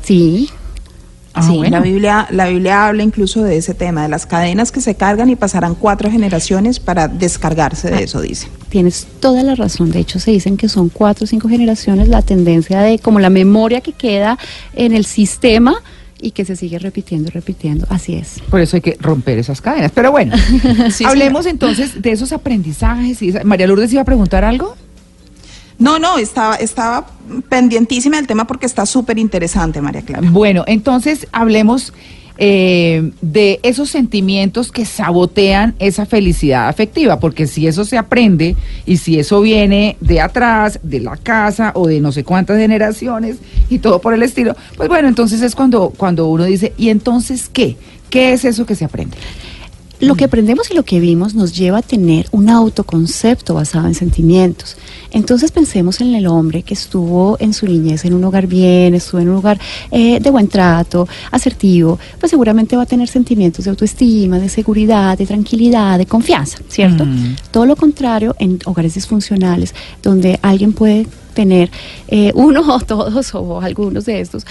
Sí, 0.02 0.48
Ah, 1.34 1.42
sí, 1.42 1.56
bueno. 1.56 1.76
la 1.76 1.80
Biblia, 1.82 2.26
la 2.30 2.48
Biblia 2.48 2.86
habla 2.86 3.02
incluso 3.04 3.44
de 3.44 3.58
ese 3.58 3.72
tema, 3.74 4.02
de 4.02 4.08
las 4.08 4.26
cadenas 4.26 4.72
que 4.72 4.80
se 4.80 4.96
cargan 4.96 5.28
y 5.30 5.36
pasarán 5.36 5.76
cuatro 5.76 6.10
generaciones 6.10 6.80
para 6.80 7.06
descargarse 7.06 7.90
de 7.90 8.02
eso, 8.04 8.20
dice. 8.20 8.48
Tienes 8.70 9.06
toda 9.20 9.44
la 9.44 9.54
razón. 9.54 9.90
De 9.92 10.00
hecho, 10.00 10.18
se 10.18 10.32
dicen 10.32 10.56
que 10.56 10.68
son 10.68 10.88
cuatro 10.88 11.24
o 11.24 11.26
cinco 11.28 11.48
generaciones 11.48 12.08
la 12.08 12.22
tendencia 12.22 12.80
de, 12.80 12.98
como 12.98 13.20
la 13.20 13.30
memoria 13.30 13.80
que 13.82 13.92
queda 13.92 14.36
en 14.74 14.92
el 14.94 15.04
sistema, 15.04 15.76
y 16.20 16.32
que 16.32 16.44
se 16.44 16.56
sigue 16.56 16.80
repitiendo 16.80 17.28
y 17.28 17.30
repitiendo. 17.30 17.86
Así 17.90 18.14
es. 18.14 18.40
Por 18.50 18.60
eso 18.60 18.74
hay 18.76 18.80
que 18.80 18.96
romper 19.00 19.38
esas 19.38 19.60
cadenas. 19.60 19.92
Pero 19.94 20.10
bueno, 20.10 20.34
Sí, 20.90 21.04
hablemos 21.04 21.46
entonces 21.46 22.02
de 22.02 22.10
esos 22.10 22.32
aprendizajes. 22.32 23.22
y 23.22 23.28
esa- 23.28 23.44
María 23.44 23.68
Lourdes 23.68 23.92
iba 23.92 24.02
a 24.02 24.04
preguntar 24.04 24.42
algo. 24.44 24.74
No, 25.78 25.98
no, 25.98 26.18
estaba, 26.18 26.56
estaba 26.56 27.06
pendientísima 27.48 28.16
del 28.16 28.26
tema 28.26 28.46
porque 28.46 28.66
está 28.66 28.84
súper 28.86 29.18
interesante, 29.18 29.80
María 29.80 30.02
Clara. 30.02 30.28
Bueno, 30.30 30.64
entonces 30.66 31.26
hablemos 31.30 31.92
eh, 32.40 33.10
de 33.20 33.58
esos 33.64 33.90
sentimientos 33.90 34.70
que 34.70 34.84
sabotean 34.84 35.74
esa 35.80 36.06
felicidad 36.06 36.68
afectiva, 36.68 37.18
porque 37.18 37.48
si 37.48 37.66
eso 37.66 37.84
se 37.84 37.98
aprende 37.98 38.54
y 38.86 38.98
si 38.98 39.18
eso 39.18 39.40
viene 39.40 39.96
de 40.00 40.20
atrás, 40.20 40.78
de 40.84 41.00
la 41.00 41.16
casa 41.16 41.72
o 41.74 41.88
de 41.88 42.00
no 42.00 42.12
sé 42.12 42.22
cuántas 42.22 42.58
generaciones 42.58 43.38
y 43.68 43.80
todo 43.80 44.00
por 44.00 44.14
el 44.14 44.22
estilo, 44.22 44.56
pues 44.76 44.88
bueno, 44.88 45.08
entonces 45.08 45.42
es 45.42 45.56
cuando, 45.56 45.92
cuando 45.96 46.28
uno 46.28 46.44
dice, 46.44 46.72
¿y 46.78 46.90
entonces 46.90 47.48
qué? 47.48 47.76
¿Qué 48.08 48.32
es 48.32 48.44
eso 48.44 48.66
que 48.66 48.76
se 48.76 48.84
aprende? 48.84 49.16
Lo 50.00 50.14
que 50.14 50.24
aprendemos 50.24 50.70
y 50.70 50.74
lo 50.74 50.84
que 50.84 51.00
vimos 51.00 51.34
nos 51.34 51.56
lleva 51.56 51.78
a 51.78 51.82
tener 51.82 52.28
un 52.30 52.48
autoconcepto 52.48 53.54
basado 53.54 53.88
en 53.88 53.94
sentimientos. 53.94 54.76
Entonces 55.10 55.50
pensemos 55.50 56.00
en 56.00 56.14
el 56.14 56.26
hombre 56.26 56.62
que 56.62 56.74
estuvo 56.74 57.36
en 57.40 57.52
su 57.52 57.66
niñez 57.66 58.04
en 58.04 58.14
un 58.14 58.22
hogar 58.24 58.46
bien, 58.46 58.94
estuvo 58.94 59.20
en 59.20 59.28
un 59.28 59.36
hogar 59.36 59.58
eh, 59.90 60.20
de 60.20 60.30
buen 60.30 60.48
trato, 60.48 61.08
asertivo, 61.30 61.98
pues 62.20 62.30
seguramente 62.30 62.76
va 62.76 62.82
a 62.82 62.86
tener 62.86 63.08
sentimientos 63.08 63.64
de 63.64 63.70
autoestima, 63.70 64.38
de 64.38 64.48
seguridad, 64.48 65.18
de 65.18 65.26
tranquilidad, 65.26 65.98
de 65.98 66.06
confianza, 66.06 66.58
¿cierto? 66.68 67.04
Mm. 67.04 67.36
Todo 67.50 67.66
lo 67.66 67.74
contrario 67.74 68.36
en 68.38 68.60
hogares 68.66 68.94
disfuncionales, 68.94 69.74
donde 70.02 70.38
alguien 70.42 70.72
puede 70.72 71.06
tener 71.40 71.70
eh, 72.08 72.32
uno 72.34 72.60
o 72.74 72.80
todos 72.80 73.32
o 73.34 73.60
algunos 73.68 74.02
de 74.06 74.14
estos 74.24 74.42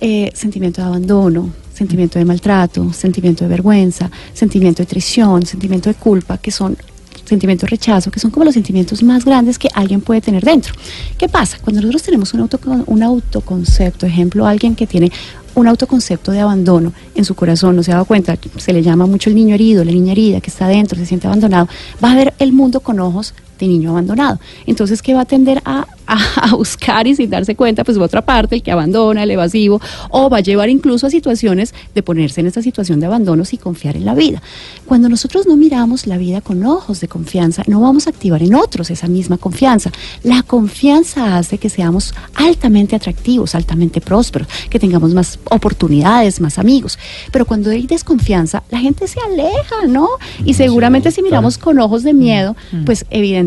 eh, 0.00 0.30
sentimiento 0.34 0.82
de 0.82 0.88
abandono, 0.88 1.40
sentimiento 1.72 2.18
de 2.18 2.26
maltrato, 2.26 2.92
sentimiento 2.92 3.44
de 3.44 3.48
vergüenza, 3.56 4.10
sentimiento 4.34 4.82
de 4.82 4.86
traición, 4.86 5.46
sentimiento 5.46 5.88
de 5.88 5.94
culpa, 5.94 6.36
que 6.36 6.50
son 6.50 6.76
sentimientos 7.24 7.66
de 7.66 7.70
rechazo, 7.76 8.10
que 8.10 8.20
son 8.20 8.30
como 8.30 8.44
los 8.44 8.52
sentimientos 8.52 9.02
más 9.02 9.24
grandes 9.24 9.58
que 9.58 9.68
alguien 9.72 10.00
puede 10.02 10.20
tener 10.20 10.42
dentro. 10.44 10.74
¿Qué 11.16 11.26
pasa? 11.30 11.56
Cuando 11.64 11.80
nosotros 11.80 12.02
tenemos 12.02 12.34
un, 12.34 12.40
autocon- 12.42 12.84
un 12.86 13.02
autoconcepto, 13.02 14.04
ejemplo, 14.04 14.44
alguien 14.46 14.74
que 14.74 14.86
tiene 14.86 15.10
un 15.54 15.66
autoconcepto 15.66 16.32
de 16.32 16.40
abandono 16.40 16.92
en 17.14 17.24
su 17.24 17.34
corazón, 17.34 17.76
no 17.76 17.82
se 17.82 17.92
ha 17.92 17.94
dado 17.94 18.04
cuenta, 18.04 18.36
se 18.58 18.72
le 18.72 18.82
llama 18.82 19.06
mucho 19.06 19.30
el 19.30 19.36
niño 19.36 19.54
herido, 19.54 19.84
la 19.84 19.92
niña 19.92 20.12
herida 20.12 20.40
que 20.42 20.50
está 20.50 20.66
dentro, 20.68 20.98
se 20.98 21.06
siente 21.06 21.26
abandonado, 21.26 21.66
va 22.02 22.12
a 22.12 22.16
ver 22.16 22.34
el 22.38 22.52
mundo 22.52 22.80
con 22.80 23.00
ojos 23.00 23.32
de 23.58 23.66
niño 23.68 23.90
abandonado. 23.90 24.38
Entonces, 24.66 25.02
¿qué 25.02 25.14
va 25.14 25.22
a 25.22 25.24
tender 25.24 25.60
a, 25.64 25.86
a- 26.06 26.18
a 26.50 26.54
buscar 26.54 27.06
y 27.06 27.14
sin 27.14 27.30
darse 27.30 27.54
cuenta? 27.54 27.84
Pues 27.84 27.96
otra 27.98 28.22
parte, 28.22 28.56
el 28.56 28.62
que 28.62 28.72
abandona, 28.72 29.22
el 29.22 29.30
evasivo, 29.30 29.80
o 30.10 30.28
va 30.28 30.38
a 30.38 30.40
llevar 30.40 30.68
incluso 30.68 31.06
a 31.06 31.10
situaciones 31.10 31.74
de 31.94 32.02
ponerse 32.02 32.40
en 32.40 32.46
esta 32.46 32.62
situación 32.62 33.00
de 33.00 33.06
abandono 33.06 33.44
sin 33.44 33.58
confiar 33.60 33.96
en 33.96 34.04
la 34.04 34.14
vida. 34.14 34.42
Cuando 34.86 35.08
nosotros 35.08 35.46
no 35.46 35.56
miramos 35.56 36.06
la 36.06 36.18
vida 36.18 36.40
con 36.40 36.64
ojos 36.64 37.00
de 37.00 37.08
confianza, 37.08 37.62
no 37.66 37.80
vamos 37.80 38.06
a 38.06 38.10
activar 38.10 38.42
en 38.42 38.54
otros 38.54 38.90
esa 38.90 39.06
misma 39.08 39.38
confianza. 39.38 39.90
La 40.22 40.42
confianza 40.42 41.36
hace 41.38 41.58
que 41.58 41.68
seamos 41.70 42.14
altamente 42.34 42.96
atractivos, 42.96 43.54
altamente 43.54 44.00
prósperos, 44.00 44.48
que 44.70 44.78
tengamos 44.78 45.14
más 45.14 45.38
oportunidades, 45.50 46.40
más 46.40 46.58
amigos. 46.58 46.98
Pero 47.30 47.46
cuando 47.46 47.70
hay 47.70 47.86
desconfianza, 47.86 48.62
la 48.70 48.78
gente 48.80 49.06
se 49.06 49.20
aleja, 49.20 49.86
¿no? 49.88 50.08
Y 50.44 50.54
seguramente 50.54 51.10
si 51.10 51.22
miramos 51.22 51.56
con 51.58 51.78
ojos 51.78 52.02
de 52.02 52.12
miedo, 52.14 52.56
pues 52.84 53.06
evidentemente 53.10 53.43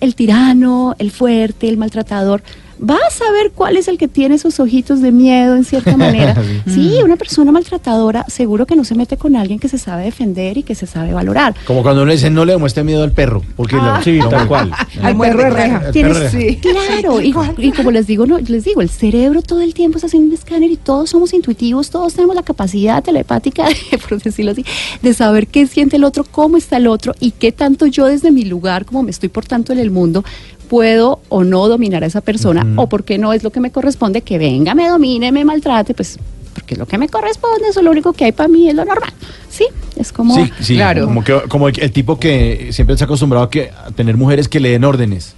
el 0.00 0.14
tirano, 0.14 0.94
el 0.98 1.10
fuerte, 1.10 1.68
el 1.68 1.76
maltratador, 1.76 2.42
va 2.82 2.96
a 2.96 3.10
saber 3.10 3.52
cuál 3.54 3.76
es 3.76 3.88
el 3.88 3.98
que 3.98 4.08
tiene 4.08 4.36
esos 4.36 4.58
ojitos 4.60 5.00
de 5.02 5.12
miedo 5.12 5.54
en 5.54 5.64
cierta 5.64 5.96
manera. 5.96 6.34
sí, 6.66 6.94
una 7.04 7.16
persona 7.16 7.52
maltratadora 7.52 8.24
seguro 8.28 8.66
que 8.66 8.76
no 8.76 8.84
se 8.84 8.94
mete 8.94 9.16
con 9.16 9.36
alguien 9.36 9.58
que 9.58 9.68
se 9.68 9.78
sabe 9.78 10.04
defender 10.04 10.56
y 10.58 10.62
que 10.62 10.74
se 10.74 10.86
sabe 10.86 11.12
valorar. 11.12 11.54
Como 11.66 11.82
cuando 11.82 12.02
uno 12.02 12.08
le 12.08 12.14
dice 12.14 12.30
no 12.30 12.44
le 12.44 12.52
demuestre 12.52 12.82
miedo 12.84 13.02
al 13.02 13.12
perro. 13.12 13.42
Porque 13.56 13.76
Ah. 13.78 13.96
le- 13.98 14.04
Sí, 14.04 14.18
no, 14.18 14.28
tal 14.28 14.48
cual. 14.48 14.72
Al 15.02 15.16
perro 15.18 15.42
de 15.44 15.50
reja. 15.50 15.90
Tienes- 15.92 16.30
Sí. 16.30 16.56
Claro, 16.56 17.20
y, 17.20 17.34
y 17.58 17.72
como 17.72 17.90
les 17.90 18.06
digo, 18.06 18.26
no, 18.26 18.38
les 18.38 18.64
digo, 18.64 18.80
el 18.80 18.88
cerebro 18.90 19.42
todo 19.42 19.60
el 19.60 19.74
tiempo 19.74 19.98
está 19.98 20.06
haciendo 20.06 20.28
un 20.28 20.34
escáner 20.34 20.70
y 20.70 20.76
todos 20.76 21.10
somos 21.10 21.32
intuitivos, 21.34 21.90
todos 21.90 22.14
tenemos 22.14 22.34
la 22.36 22.42
capacidad 22.42 23.02
telepática, 23.02 23.66
de, 23.68 23.98
por 24.08 24.22
decirlo 24.22 24.52
así, 24.52 24.64
de 25.02 25.14
saber 25.14 25.46
qué 25.48 25.66
siente 25.66 25.96
el 25.96 26.04
otro, 26.04 26.24
cómo 26.30 26.56
está 26.56 26.76
el 26.78 26.86
otro 26.86 27.14
y 27.20 27.32
qué 27.32 27.52
tanto 27.52 27.86
yo 27.86 28.06
desde 28.06 28.30
mi 28.30 28.44
lugar, 28.44 28.84
como 28.84 29.02
me 29.02 29.10
estoy 29.10 29.28
portando 29.28 29.72
en 29.72 29.78
el 29.80 29.90
mundo, 29.90 30.24
puedo 30.70 31.18
o 31.28 31.42
no 31.42 31.66
dominar 31.66 32.04
a 32.04 32.06
esa 32.06 32.20
persona, 32.20 32.64
o 32.76 32.88
porque 32.88 33.18
no 33.18 33.32
es 33.32 33.42
lo 33.42 33.50
que 33.50 33.58
me 33.58 33.72
corresponde, 33.72 34.22
que 34.22 34.38
venga, 34.38 34.72
me 34.76 34.88
domine, 34.88 35.32
me 35.32 35.44
maltrate, 35.44 35.94
pues 35.94 36.16
porque 36.54 36.74
es 36.74 36.78
lo 36.78 36.86
que 36.86 36.96
me 36.96 37.08
corresponde, 37.08 37.68
eso 37.68 37.80
es 37.80 37.84
lo 37.84 37.90
único 37.90 38.12
que 38.12 38.26
hay 38.26 38.32
para 38.32 38.48
mí, 38.48 38.68
es 38.68 38.74
lo 38.76 38.84
normal. 38.84 39.12
Sí, 39.48 39.66
es 39.96 40.12
como... 40.12 40.36
Sí, 40.36 40.52
sí, 40.60 40.74
Claro. 40.76 41.06
Como, 41.06 41.24
que, 41.24 41.42
como 41.48 41.66
el, 41.66 41.80
el 41.80 41.90
tipo 41.90 42.20
que 42.20 42.68
siempre 42.70 42.96
se 42.96 43.02
ha 43.02 43.06
acostumbrado 43.06 43.46
a, 43.46 43.50
que, 43.50 43.70
a 43.70 43.90
tener 43.90 44.16
mujeres 44.16 44.48
que 44.48 44.60
le 44.60 44.70
den 44.70 44.84
órdenes. 44.84 45.34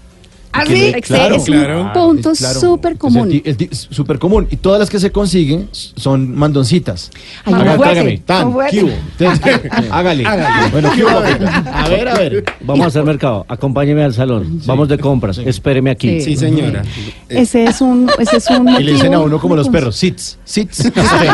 ¿Ah, 0.53 0.65
sí? 0.67 0.93
le- 0.93 1.01
claro, 1.01 1.37
es 1.37 1.49
un 1.49 1.55
claro. 1.55 1.91
punto 1.95 2.31
Es 2.33 2.39
claro. 2.39 2.61
súper 2.61 2.99
común. 2.99 3.43
súper 3.91 4.19
común. 4.19 4.47
Y 4.51 4.57
todas 4.57 4.81
las 4.81 4.91
que 4.91 4.99
se 4.99 5.11
consiguen 5.11 5.69
son 5.73 6.35
mandoncitas. 6.37 7.11
Una- 7.47 7.59
fuerte, 7.59 7.83
Trágame, 7.83 8.19
tan, 8.19 8.45
muy 8.47 8.53
fuerte. 8.55 8.77
¿qué 8.77 8.85
hubo? 8.85 8.93
Entonces, 9.19 9.73
hágale. 9.91 10.25
Bueno, 10.71 10.91
¿qué 10.95 11.05
hubo, 11.05 11.21
papita? 11.23 11.59
A 11.75 11.89
ver, 11.89 12.09
a 12.09 12.15
ver. 12.15 12.45
Vamos 12.61 12.85
a 12.85 12.89
hacer 12.89 13.05
mercado. 13.05 13.47
Acompáñeme 13.49 14.03
al 14.05 14.13
salón. 14.15 14.61
Vamos 14.67 14.89
de 14.89 14.99
compras. 14.99 15.39
Espéreme 15.39 15.91
aquí. 15.91 16.21
Sí. 16.21 16.33
Sí, 16.33 16.37
señora. 16.37 16.83
Ese 17.29 17.65
es 17.65 17.81
un, 17.81 18.11
ese 18.19 18.37
es 18.37 18.47
un 18.51 18.69
Y 18.81 18.83
le 18.83 18.93
dicen 18.93 19.15
a 19.15 19.21
uno 19.21 19.39
como 19.39 19.55
los 19.57 19.69
perros, 19.69 19.97
sits, 19.97 20.39
sits, 20.45 20.81
stay, 20.81 21.29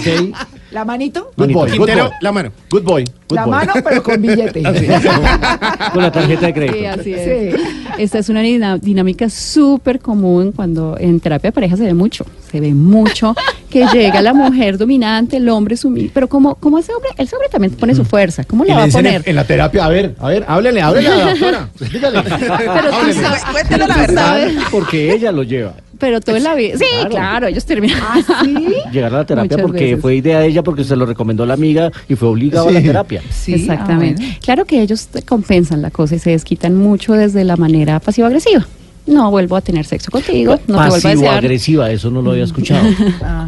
stay. 0.00 0.32
¿La 0.70 0.84
manito? 0.84 1.30
Good 1.36 1.52
boy, 1.52 1.70
good 1.78 1.86
boy. 1.88 2.10
la 2.20 2.32
mano. 2.32 2.50
Good 2.70 2.82
boy, 2.82 3.04
La 3.30 3.44
boy. 3.46 3.50
mano, 3.52 3.72
pero 3.82 4.02
con 4.02 4.20
billete. 4.20 4.62
Con 5.92 6.02
la 6.02 6.12
tarjeta 6.12 6.46
de 6.46 6.46
Sí, 6.48 6.52
crédito. 6.52 7.00
así 7.00 7.14
es. 7.14 7.54
Esta 7.98 8.18
es 8.18 8.28
una 8.28 8.42
dinámica 8.42 9.28
súper 9.30 9.98
común 10.00 10.52
cuando 10.52 10.96
en 10.98 11.20
terapia 11.20 11.48
de 11.48 11.52
pareja 11.52 11.76
se 11.76 11.84
ve 11.84 11.94
mucho. 11.94 12.26
Se 12.50 12.60
ve 12.60 12.74
mucho 12.74 13.34
que 13.70 13.86
llega 13.92 14.20
la 14.22 14.34
mujer 14.34 14.76
dominante, 14.78 15.36
el 15.38 15.48
hombre 15.48 15.76
sumiso. 15.76 16.10
Pero 16.12 16.28
como, 16.28 16.54
como 16.56 16.78
ese 16.78 16.92
hombre, 16.92 17.10
ese 17.16 17.34
hombre 17.34 17.48
también 17.50 17.72
pone 17.74 17.94
su 17.94 18.04
fuerza. 18.04 18.44
¿Cómo 18.44 18.64
le 18.64 18.74
va 18.74 18.84
a 18.84 18.88
poner? 18.88 19.22
en 19.24 19.36
la 19.36 19.44
terapia, 19.44 19.84
a 19.84 19.88
ver, 19.88 20.14
a 20.18 20.28
ver, 20.28 20.44
háblele, 20.46 20.82
háblele 20.82 21.08
a 21.08 21.16
la 21.16 21.30
doctora. 21.30 21.68
Dígale. 21.92 22.22
Pero 22.22 22.90
tú 22.90 23.12
sabes, 23.20 23.44
Cuéntelo 23.50 23.86
la 23.86 23.96
verdad. 23.96 24.24
sabes- 24.26 24.54
Porque 24.70 25.12
ella 25.14 25.32
lo 25.32 25.42
lleva. 25.44 25.74
Pero 26.04 26.20
todo 26.20 26.36
en 26.36 26.44
la 26.44 26.54
vida. 26.54 26.76
Sí, 26.76 26.84
Claro. 26.90 27.08
claro, 27.10 27.46
ellos 27.46 27.64
terminan. 27.64 27.98
¿Ah, 28.02 28.20
sí? 28.44 28.54
Llegar 28.92 29.14
a 29.14 29.18
la 29.18 29.24
terapia 29.24 29.56
Muchas 29.56 29.62
porque 29.66 29.84
veces. 29.84 30.00
fue 30.02 30.16
idea 30.16 30.40
de 30.40 30.48
ella, 30.48 30.62
porque 30.62 30.84
se 30.84 30.96
lo 30.96 31.06
recomendó 31.06 31.46
la 31.46 31.54
amiga 31.54 31.90
y 32.08 32.14
fue 32.14 32.28
obligado 32.28 32.68
a 32.68 32.72
la 32.72 32.82
terapia. 32.82 33.22
Sí, 33.30 33.54
Exactamente. 33.54 34.22
ah, 34.22 34.26
bueno. 34.26 34.38
Claro 34.44 34.64
que 34.66 34.82
ellos 34.82 35.06
te 35.06 35.22
compensan 35.22 35.80
la 35.80 35.90
cosa 35.90 36.16
y 36.16 36.18
se 36.18 36.30
desquitan 36.30 36.76
mucho 36.76 37.14
desde 37.14 37.42
la 37.44 37.56
manera 37.56 38.00
pasivo-agresiva. 38.00 38.66
No 39.06 39.30
vuelvo 39.30 39.56
a 39.56 39.60
tener 39.62 39.84
sexo 39.86 40.10
contigo, 40.10 40.52
no 40.52 40.58
te 40.58 40.64
vuelvo 40.72 40.82
a 40.82 40.94
desear. 40.96 41.14
Pasivo-agresiva, 41.14 41.90
eso 41.90 42.10
no 42.10 42.20
lo 42.22 42.32
había 42.32 42.44
escuchado. 42.44 42.86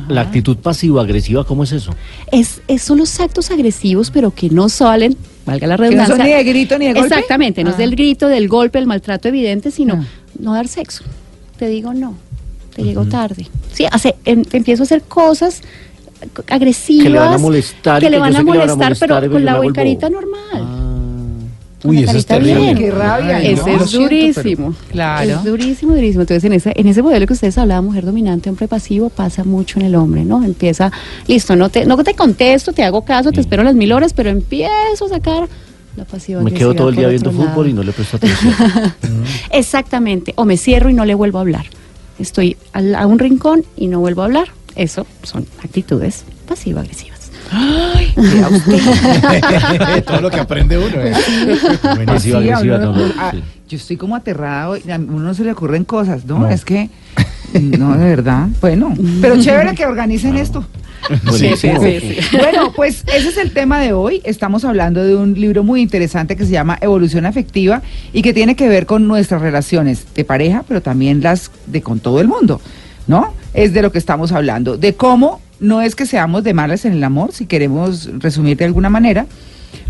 La 0.09 0.23
actitud 0.23 0.57
pasivo-agresiva, 0.57 1.45
¿cómo 1.45 1.65
es 1.65 1.73
eso? 1.73 1.93
es, 2.33 2.63
es- 2.69 2.83
son 2.83 2.99
los 2.99 3.21
actos 3.21 3.51
agresivos, 3.51 4.11
pero 4.11 4.31
que 4.31 4.49
no 4.51 4.69
salen, 4.69 5.17
valga 5.45 5.67
la 5.67 5.77
Que 5.77 5.83
no 5.83 5.85
redundancia. 5.85 6.17
son 6.17 6.25
ni 6.27 6.33
de 6.33 6.45
grito 6.45 6.79
ni 6.79 6.87
de 6.89 6.93
golpe. 6.95 7.09
Exactamente, 7.15 7.65
no 7.65 7.71
es 7.71 7.77
Ah. 7.77 7.79
del 7.79 7.91
grito, 7.93 8.29
del 8.29 8.49
golpe, 8.49 8.79
el 8.79 8.87
maltrato 8.87 9.29
evidente, 9.29 9.71
sino 9.71 9.95
Ah. 9.95 10.05
no 10.39 10.53
dar 10.55 10.69
sexo. 10.69 11.05
Te 11.59 11.69
digo 11.69 11.95
no, 11.95 12.15
te 12.77 12.83
llego 12.85 13.05
tarde. 13.07 13.47
Sí, 13.73 13.85
hace, 13.91 14.15
em- 14.25 14.45
empiezo 14.53 14.83
a 14.83 14.85
hacer 14.85 15.03
cosas 15.03 15.63
agresivas 16.49 17.05
Que 17.05 17.11
le 17.11 17.19
van 17.19 17.35
a 17.35 17.39
molestar 17.39 18.03
y 18.03 18.07
que 18.07 18.11
le 18.11 18.19
van 18.19 18.35
a 18.35 18.39
que 18.39 18.45
le 18.45 18.59
van 18.59 18.71
a 18.71 18.75
molestar, 18.77 18.97
pero 18.99 19.21
pero 19.21 19.33
con 19.33 19.45
la 19.45 19.53
me 19.53 19.59
buen 19.59 19.69
vuelvo- 19.73 19.75
carita 19.75 20.09
normal. 20.11 20.41
Ah. 20.55 20.83
Uy, 21.85 21.99
eso 22.03 22.17
es 22.17 22.25
carita 22.25 22.35
terrible. 22.53 22.61
bien. 22.75 22.79
Qué 22.79 22.91
rabia. 22.91 23.37
Ay, 23.37 23.47
Ese 23.53 23.71
no, 23.77 23.85
es 23.85 23.93
durísimo. 23.93 24.75
Claro. 24.91 25.31
Es 25.31 25.45
durísimo, 25.45 25.95
durísimo. 25.95 26.23
Entonces, 26.23 26.43
en 26.45 26.53
ese, 26.55 26.73
en 26.75 26.87
ese 26.89 27.03
modelo 27.03 27.27
que 27.27 27.35
ustedes 27.35 27.57
hablaban, 27.59 27.85
mujer 27.85 28.05
dominante, 28.05 28.51
hombre 28.51 28.67
pasivo, 28.67 29.09
pasa 29.09 29.45
mucho 29.45 29.79
en 29.79 29.87
el 29.87 29.95
hombre, 29.95 30.25
¿no? 30.25 30.43
Empieza, 30.43 30.91
listo, 31.29 31.55
no 31.55 31.69
te, 31.69 31.85
no 31.87 31.97
te 32.03 32.15
contesto, 32.15 32.73
te 32.73 32.83
hago 32.83 33.03
caso, 33.05 33.31
te 33.31 33.41
espero 33.41 33.63
las 33.63 33.75
mil 33.77 33.93
horas, 33.93 34.15
pero 34.15 34.31
empiezo 34.31 35.05
a 35.05 35.09
sacar 35.09 35.49
la 35.97 36.05
pasiva. 36.05 36.43
Me 36.43 36.51
quedo 36.53 36.75
todo 36.75 36.89
el 36.89 36.97
día 36.97 37.09
viendo 37.09 37.31
fútbol 37.31 37.69
y 37.69 37.73
no 37.73 37.83
le 37.85 37.93
presto 37.93 38.17
atención. 38.17 38.55
Exactamente. 39.53 40.33
O 40.37 40.45
me 40.45 40.57
cierro 40.57 40.91
y 40.91 40.95
no 40.95 41.05
le 41.05 41.15
vuelvo 41.15 41.39
a 41.39 41.43
hablar. 41.43 41.67
Estoy 42.19 42.57
al- 42.73 42.95
a 42.95 43.07
un 43.07 43.19
rincón 43.19 43.65
y 43.77 43.89
no 43.89 44.01
vuelvo 44.01 44.23
a 44.23 44.27
hablar. 44.27 44.49
Eso 44.75 45.07
son 45.23 45.47
actitudes 45.63 46.25
pasivo-agresivas. 46.49 47.31
Mira 48.17 48.49
usted. 48.51 50.05
Todo 50.07 50.21
lo 50.21 50.31
que 50.31 50.41
aprende 50.41 50.79
uno. 50.79 50.97
¿eh? 51.01 51.13
Pasiva-agresiva, 52.07 52.61
Sí, 52.61 52.71
a 52.71 52.79
no, 52.79 52.91
uno- 52.91 53.07
no, 53.07 53.13
ah. 53.19 53.33
Yo 53.69 53.77
estoy 53.79 53.97
como 53.97 54.15
aterrada 54.15 54.69
hoy, 54.69 54.83
a 54.91 54.97
uno 54.97 55.19
no 55.19 55.35
se 55.35 55.43
le 55.45 55.51
ocurren 55.53 55.85
cosas, 55.85 56.25
¿no? 56.25 56.39
No. 56.41 56.49
Es 56.49 56.65
que, 56.65 56.89
no, 57.55 57.97
de 57.97 58.05
verdad, 58.05 58.49
bueno, 58.61 58.95
pero 59.21 59.41
chévere 59.41 59.75
que 59.75 59.85
organicen 59.87 60.37
esto. 60.37 60.65
Buenísimo. 61.25 61.81
Bueno, 62.39 62.73
pues 62.75 63.05
ese 63.15 63.29
es 63.29 63.37
el 63.37 63.53
tema 63.53 63.81
de 63.81 63.93
hoy. 63.93 64.21
Estamos 64.25 64.65
hablando 64.65 65.05
de 65.05 65.15
un 65.15 65.35
libro 65.35 65.63
muy 65.63 65.81
interesante 65.81 66.37
que 66.37 66.45
se 66.45 66.53
llama 66.53 66.79
Evolución 66.81 67.27
Afectiva 67.27 67.83
y 68.13 68.23
que 68.23 68.33
tiene 68.33 68.57
que 68.57 68.69
ver 68.69 68.87
con 68.87 69.07
nuestras 69.07 69.41
relaciones 69.41 70.07
de 70.15 70.25
pareja, 70.25 70.65
pero 70.67 70.83
también 70.83 71.23
las 71.23 71.51
de 71.67 71.83
con 71.83 72.01
todo 72.01 72.21
el 72.21 72.29
mundo, 72.29 72.61
¿no? 73.07 73.35
Es 73.55 73.73
de 73.73 73.83
lo 73.83 73.93
que 73.93 73.99
estamos 73.99 74.33
hablando, 74.33 74.77
de 74.77 74.95
cómo 74.95 75.41
no 75.61 75.81
es 75.83 75.95
que 75.95 76.07
seamos 76.07 76.45
de 76.45 76.55
malas 76.55 76.85
en 76.85 76.93
el 76.93 77.05
amor, 77.05 77.33
si 77.33 77.47
queremos 77.47 78.11
resumir 78.19 78.57
de 78.57 78.67
alguna 78.67 78.91
manera, 78.91 79.27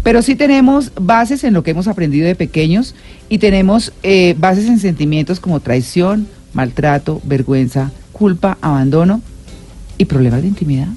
pero 0.02 0.23
sí 0.23 0.37
tenemos 0.37 0.92
bases 1.00 1.42
en 1.44 1.54
lo 1.54 1.62
que 1.62 1.73
hemos 1.73 1.88
aprendido 1.88 2.26
de 2.26 2.35
pequeños 2.35 2.94
y 3.28 3.38
tenemos 3.38 3.92
eh, 4.02 4.35
bases 4.38 4.68
en 4.68 4.78
sentimientos 4.78 5.40
como 5.40 5.61
traición, 5.61 6.28
maltrato, 6.52 7.20
vergüenza, 7.25 7.90
culpa, 8.12 8.56
abandono 8.61 9.20
y 9.99 10.04
problemas 10.04 10.42
de 10.42 10.49
intimidad. 10.49 10.88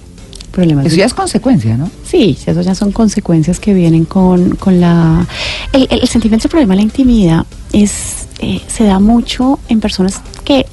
Problemas. 0.59 0.85
Eso 0.85 0.95
ya 0.95 1.05
es 1.05 1.13
consecuencia, 1.13 1.77
¿no? 1.77 1.89
Sí, 2.05 2.37
eso 2.45 2.61
ya 2.61 2.75
son 2.75 2.91
consecuencias 2.91 3.59
que 3.59 3.73
vienen 3.73 4.05
con, 4.05 4.55
con 4.55 4.79
la... 4.81 5.25
El, 5.73 5.87
el- 5.89 6.01
el 6.01 6.07
sentimiento 6.07 6.43
de 6.43 6.49
problema 6.49 6.73
de 6.73 6.77
la 6.77 6.83
intimidad 6.83 7.45
es, 7.73 8.27
eh, 8.39 8.61
se 8.67 8.83
da 8.83 8.99
mucho 8.99 9.59
en 9.69 9.79
personas 9.79 10.21
que 10.43 10.65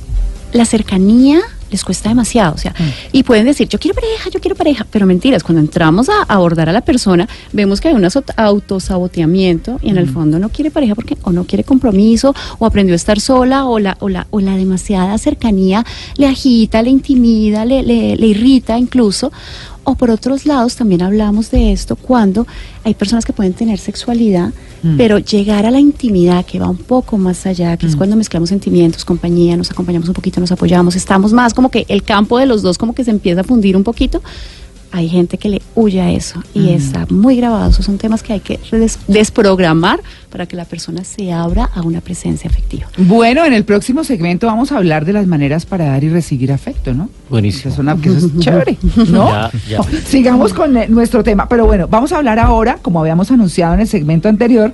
la 0.52 0.64
cercanía 0.64 1.40
les 1.68 1.84
cuesta 1.84 2.08
demasiado, 2.08 2.54
o 2.54 2.58
sea, 2.58 2.72
y 3.10 3.24
pueden 3.24 3.44
decir, 3.44 3.68
yo 3.68 3.80
quiero 3.80 3.96
pareja, 3.96 4.30
yo 4.30 4.40
quiero 4.40 4.54
pareja, 4.54 4.86
pero 4.88 5.04
mentiras, 5.04 5.42
cuando 5.42 5.60
entramos 5.60 6.08
a 6.08 6.22
abordar 6.28 6.68
a 6.68 6.72
la 6.72 6.80
persona, 6.82 7.28
vemos 7.52 7.80
que 7.80 7.88
hay 7.88 7.94
un 7.94 8.04
autosaboteamiento 8.36 9.78
y 9.82 9.90
en 9.90 9.98
el 9.98 10.08
fondo 10.08 10.38
no 10.38 10.48
quiere 10.50 10.70
pareja 10.70 10.94
porque 10.94 11.16
o 11.22 11.32
no 11.32 11.44
quiere 11.44 11.64
compromiso, 11.64 12.34
o 12.60 12.66
aprendió 12.66 12.94
a 12.94 12.96
estar 12.96 13.18
sola, 13.20 13.64
o 13.66 13.80
la, 13.80 13.96
o 14.00 14.08
la, 14.08 14.28
o 14.30 14.40
la 14.40 14.56
demasiada 14.56 15.18
cercanía 15.18 15.84
le 16.16 16.26
agita, 16.28 16.82
le 16.82 16.90
intimida, 16.90 17.64
le, 17.64 17.82
le, 17.82 18.14
le 18.16 18.26
irrita 18.28 18.78
incluso, 18.78 19.32
o 19.88 19.94
por 19.94 20.10
otros 20.10 20.44
lados, 20.46 20.76
también 20.76 21.00
hablamos 21.00 21.50
de 21.50 21.72
esto 21.72 21.96
cuando 21.96 22.46
hay 22.84 22.94
personas 22.94 23.24
que 23.24 23.32
pueden 23.32 23.54
tener 23.54 23.78
sexualidad, 23.78 24.50
Mm. 24.82 24.96
pero 24.98 25.18
llegar 25.18 25.64
a 25.64 25.70
la 25.70 25.80
intimidad 25.80 26.44
que 26.44 26.58
va 26.58 26.68
un 26.68 26.76
poco 26.76 27.16
más 27.16 27.46
allá, 27.46 27.76
que 27.76 27.86
es 27.86 27.96
cuando 27.96 28.14
mezclamos 28.14 28.50
sentimientos, 28.50 29.04
compañía, 29.04 29.56
nos 29.56 29.70
acompañamos 29.70 30.08
un 30.08 30.14
poquito, 30.14 30.38
nos 30.40 30.52
apoyamos, 30.52 30.94
estamos 30.96 31.32
más 31.32 31.54
como 31.54 31.70
que 31.70 31.86
el 31.88 32.02
campo 32.02 32.38
de 32.38 32.46
los 32.46 32.60
dos 32.62 32.76
como 32.76 32.94
que 32.94 33.02
se 33.02 33.10
empieza 33.10 33.40
a 33.40 33.44
fundir 33.44 33.76
un 33.76 33.84
poquito. 33.84 34.22
Hay 34.92 35.08
gente 35.08 35.36
que 35.38 35.48
le 35.48 35.62
huye 35.74 36.00
a 36.00 36.10
eso 36.10 36.42
y 36.54 36.60
Mm. 36.60 36.68
está 36.68 37.06
muy 37.10 37.36
grabado. 37.36 37.70
Esos 37.70 37.84
son 37.84 37.98
temas 37.98 38.22
que 38.22 38.32
hay 38.34 38.40
que 38.40 38.58
des- 38.72 38.98
desprogramar 39.08 40.00
para 40.30 40.46
que 40.46 40.56
la 40.56 40.64
persona 40.64 41.04
se 41.04 41.32
abra 41.32 41.64
a 41.74 41.82
una 41.82 42.00
presencia 42.00 42.48
afectiva. 42.48 42.86
Bueno, 42.96 43.44
en 43.44 43.52
el 43.52 43.64
próximo 43.64 44.04
segmento 44.04 44.46
vamos 44.46 44.72
a 44.72 44.76
hablar 44.78 45.04
de 45.04 45.12
las 45.12 45.26
maneras 45.26 45.66
para 45.66 45.86
dar 45.86 46.04
y 46.04 46.08
recibir 46.08 46.52
afecto, 46.52 46.94
¿no? 46.94 47.08
Buenísimo. 47.28 47.60
Esa 47.72 47.74
es 47.74 47.78
una- 47.78 47.96
que 47.96 48.08
eso 48.10 48.26
es 48.26 48.38
chévere, 48.38 48.76
¿no? 49.10 49.28
Ya, 49.28 49.50
ya. 49.68 49.80
Sigamos 50.06 50.52
con 50.54 50.76
eh, 50.76 50.86
nuestro 50.88 51.22
tema. 51.24 51.48
Pero 51.48 51.66
bueno, 51.66 51.88
vamos 51.88 52.12
a 52.12 52.18
hablar 52.18 52.38
ahora, 52.38 52.78
como 52.82 53.00
habíamos 53.00 53.30
anunciado 53.30 53.74
en 53.74 53.80
el 53.80 53.88
segmento 53.88 54.28
anterior, 54.28 54.72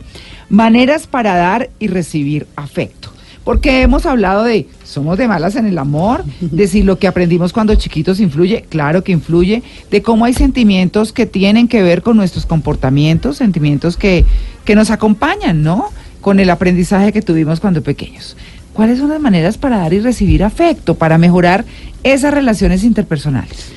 maneras 0.49 1.07
para 1.07 1.35
dar 1.37 1.71
y 1.79 1.89
recibir 1.89 2.47
afecto. 2.57 3.12
Porque 3.45 3.83
hemos 3.83 4.07
hablado 4.07 4.45
de, 4.45 4.69
somos 4.85 5.19
de 5.19 5.27
malas 5.27 5.57
en 5.57 5.67
el 5.67 5.79
amor, 5.79 6.25
de 6.41 6.69
si 6.69 6.83
lo 6.83 6.99
que 6.99 7.09
aprendimos 7.09 7.53
cuando 7.53 7.75
chiquitos 7.75 8.21
influye, 8.21 8.65
claro 8.69 9.03
que 9.03 9.13
influye, 9.13 9.63
de 9.91 10.03
cómo 10.03 10.25
hay 10.25 10.35
sentimientos 10.35 11.13
que 11.13 11.27
tienen 11.27 11.67
que 11.67 11.83
ver 11.83 12.03
con 12.03 12.17
nuestros 12.17 12.47
comportamientos, 12.47 13.39
sentimientos 13.39 13.97
que, 13.97 14.25
que 14.65 14.77
nos 14.77 14.91
acompañan, 14.91 15.63
¿no? 15.63 15.87
Con 16.21 16.39
el 16.39 16.51
aprendizaje 16.51 17.13
que 17.13 17.23
tuvimos 17.23 17.59
cuando 17.59 17.83
pequeños. 17.83 18.37
¿Cuáles 18.73 19.01
son 19.01 19.11
las 19.11 19.21
maneras 19.21 19.59
para 19.59 19.79
dar 19.79 19.93
y 19.93 20.01
recibir 20.01 20.45
afecto, 20.45 20.95
para 20.95 21.19
mejorar 21.19 21.65
esas 22.05 22.33
relaciones 22.33 22.85
interpersonales? 22.85 23.73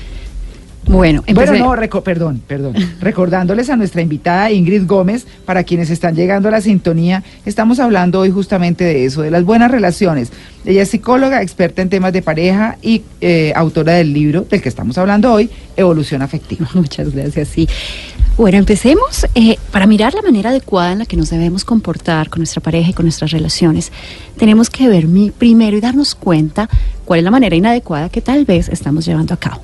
Bueno, 0.88 1.24
Bueno, 1.34 1.42
empecé- 1.52 1.60
no, 1.90 2.04
perdón, 2.04 2.42
perdón. 2.48 2.76
Recordándoles 3.02 3.70
a 3.70 3.76
nuestra 3.76 4.02
invitada 4.02 4.52
Ingrid 4.52 4.86
Gómez, 4.86 5.26
para 5.46 5.64
quienes 5.64 5.90
están 5.90 6.16
llegando 6.16 6.48
a 6.50 6.52
la 6.52 6.62
sintonía, 6.62 7.24
estamos 7.46 7.80
hablando 7.80 8.20
hoy 8.20 8.30
justamente 8.32 8.84
de 8.84 9.06
eso, 9.06 9.22
de 9.22 9.32
las 9.32 9.44
buenas 9.44 9.72
relaciones. 9.72 10.32
Ella 10.64 10.84
es 10.84 10.90
psicóloga, 10.90 11.42
experta 11.42 11.82
en 11.82 11.90
temas 11.90 12.14
de 12.14 12.22
pareja 12.22 12.78
y 12.82 13.02
eh, 13.22 13.52
autora 13.56 13.94
del 13.94 14.14
libro 14.14 14.42
del 14.50 14.62
que 14.62 14.70
estamos 14.70 14.98
hablando 14.98 15.32
hoy, 15.34 15.50
Evolución 15.76 16.22
Afectiva. 16.22 16.68
Muchas 16.76 17.12
gracias, 17.14 17.48
sí. 17.48 17.68
Bueno, 18.38 18.58
empecemos 18.58 19.26
eh, 19.34 19.58
para 19.72 19.88
mirar 19.88 20.14
la 20.14 20.22
manera 20.22 20.50
adecuada 20.50 20.92
en 20.92 21.00
la 21.00 21.06
que 21.06 21.16
nos 21.18 21.30
debemos 21.30 21.64
comportar 21.64 22.30
con 22.30 22.40
nuestra 22.42 22.62
pareja 22.62 22.90
y 22.90 22.94
con 22.94 23.06
nuestras 23.06 23.32
relaciones. 23.32 23.92
Tenemos 24.38 24.70
que 24.70 24.88
ver 24.90 25.08
mi- 25.08 25.32
primero 25.32 25.78
y 25.78 25.82
darnos 25.82 26.16
cuenta 26.16 26.70
cuál 27.06 27.20
es 27.20 27.24
la 27.24 27.32
manera 27.32 27.56
inadecuada 27.56 28.10
que 28.10 28.20
tal 28.22 28.44
vez 28.46 28.68
estamos 28.70 29.06
llevando 29.06 29.34
a 29.34 29.38
cabo. 29.38 29.62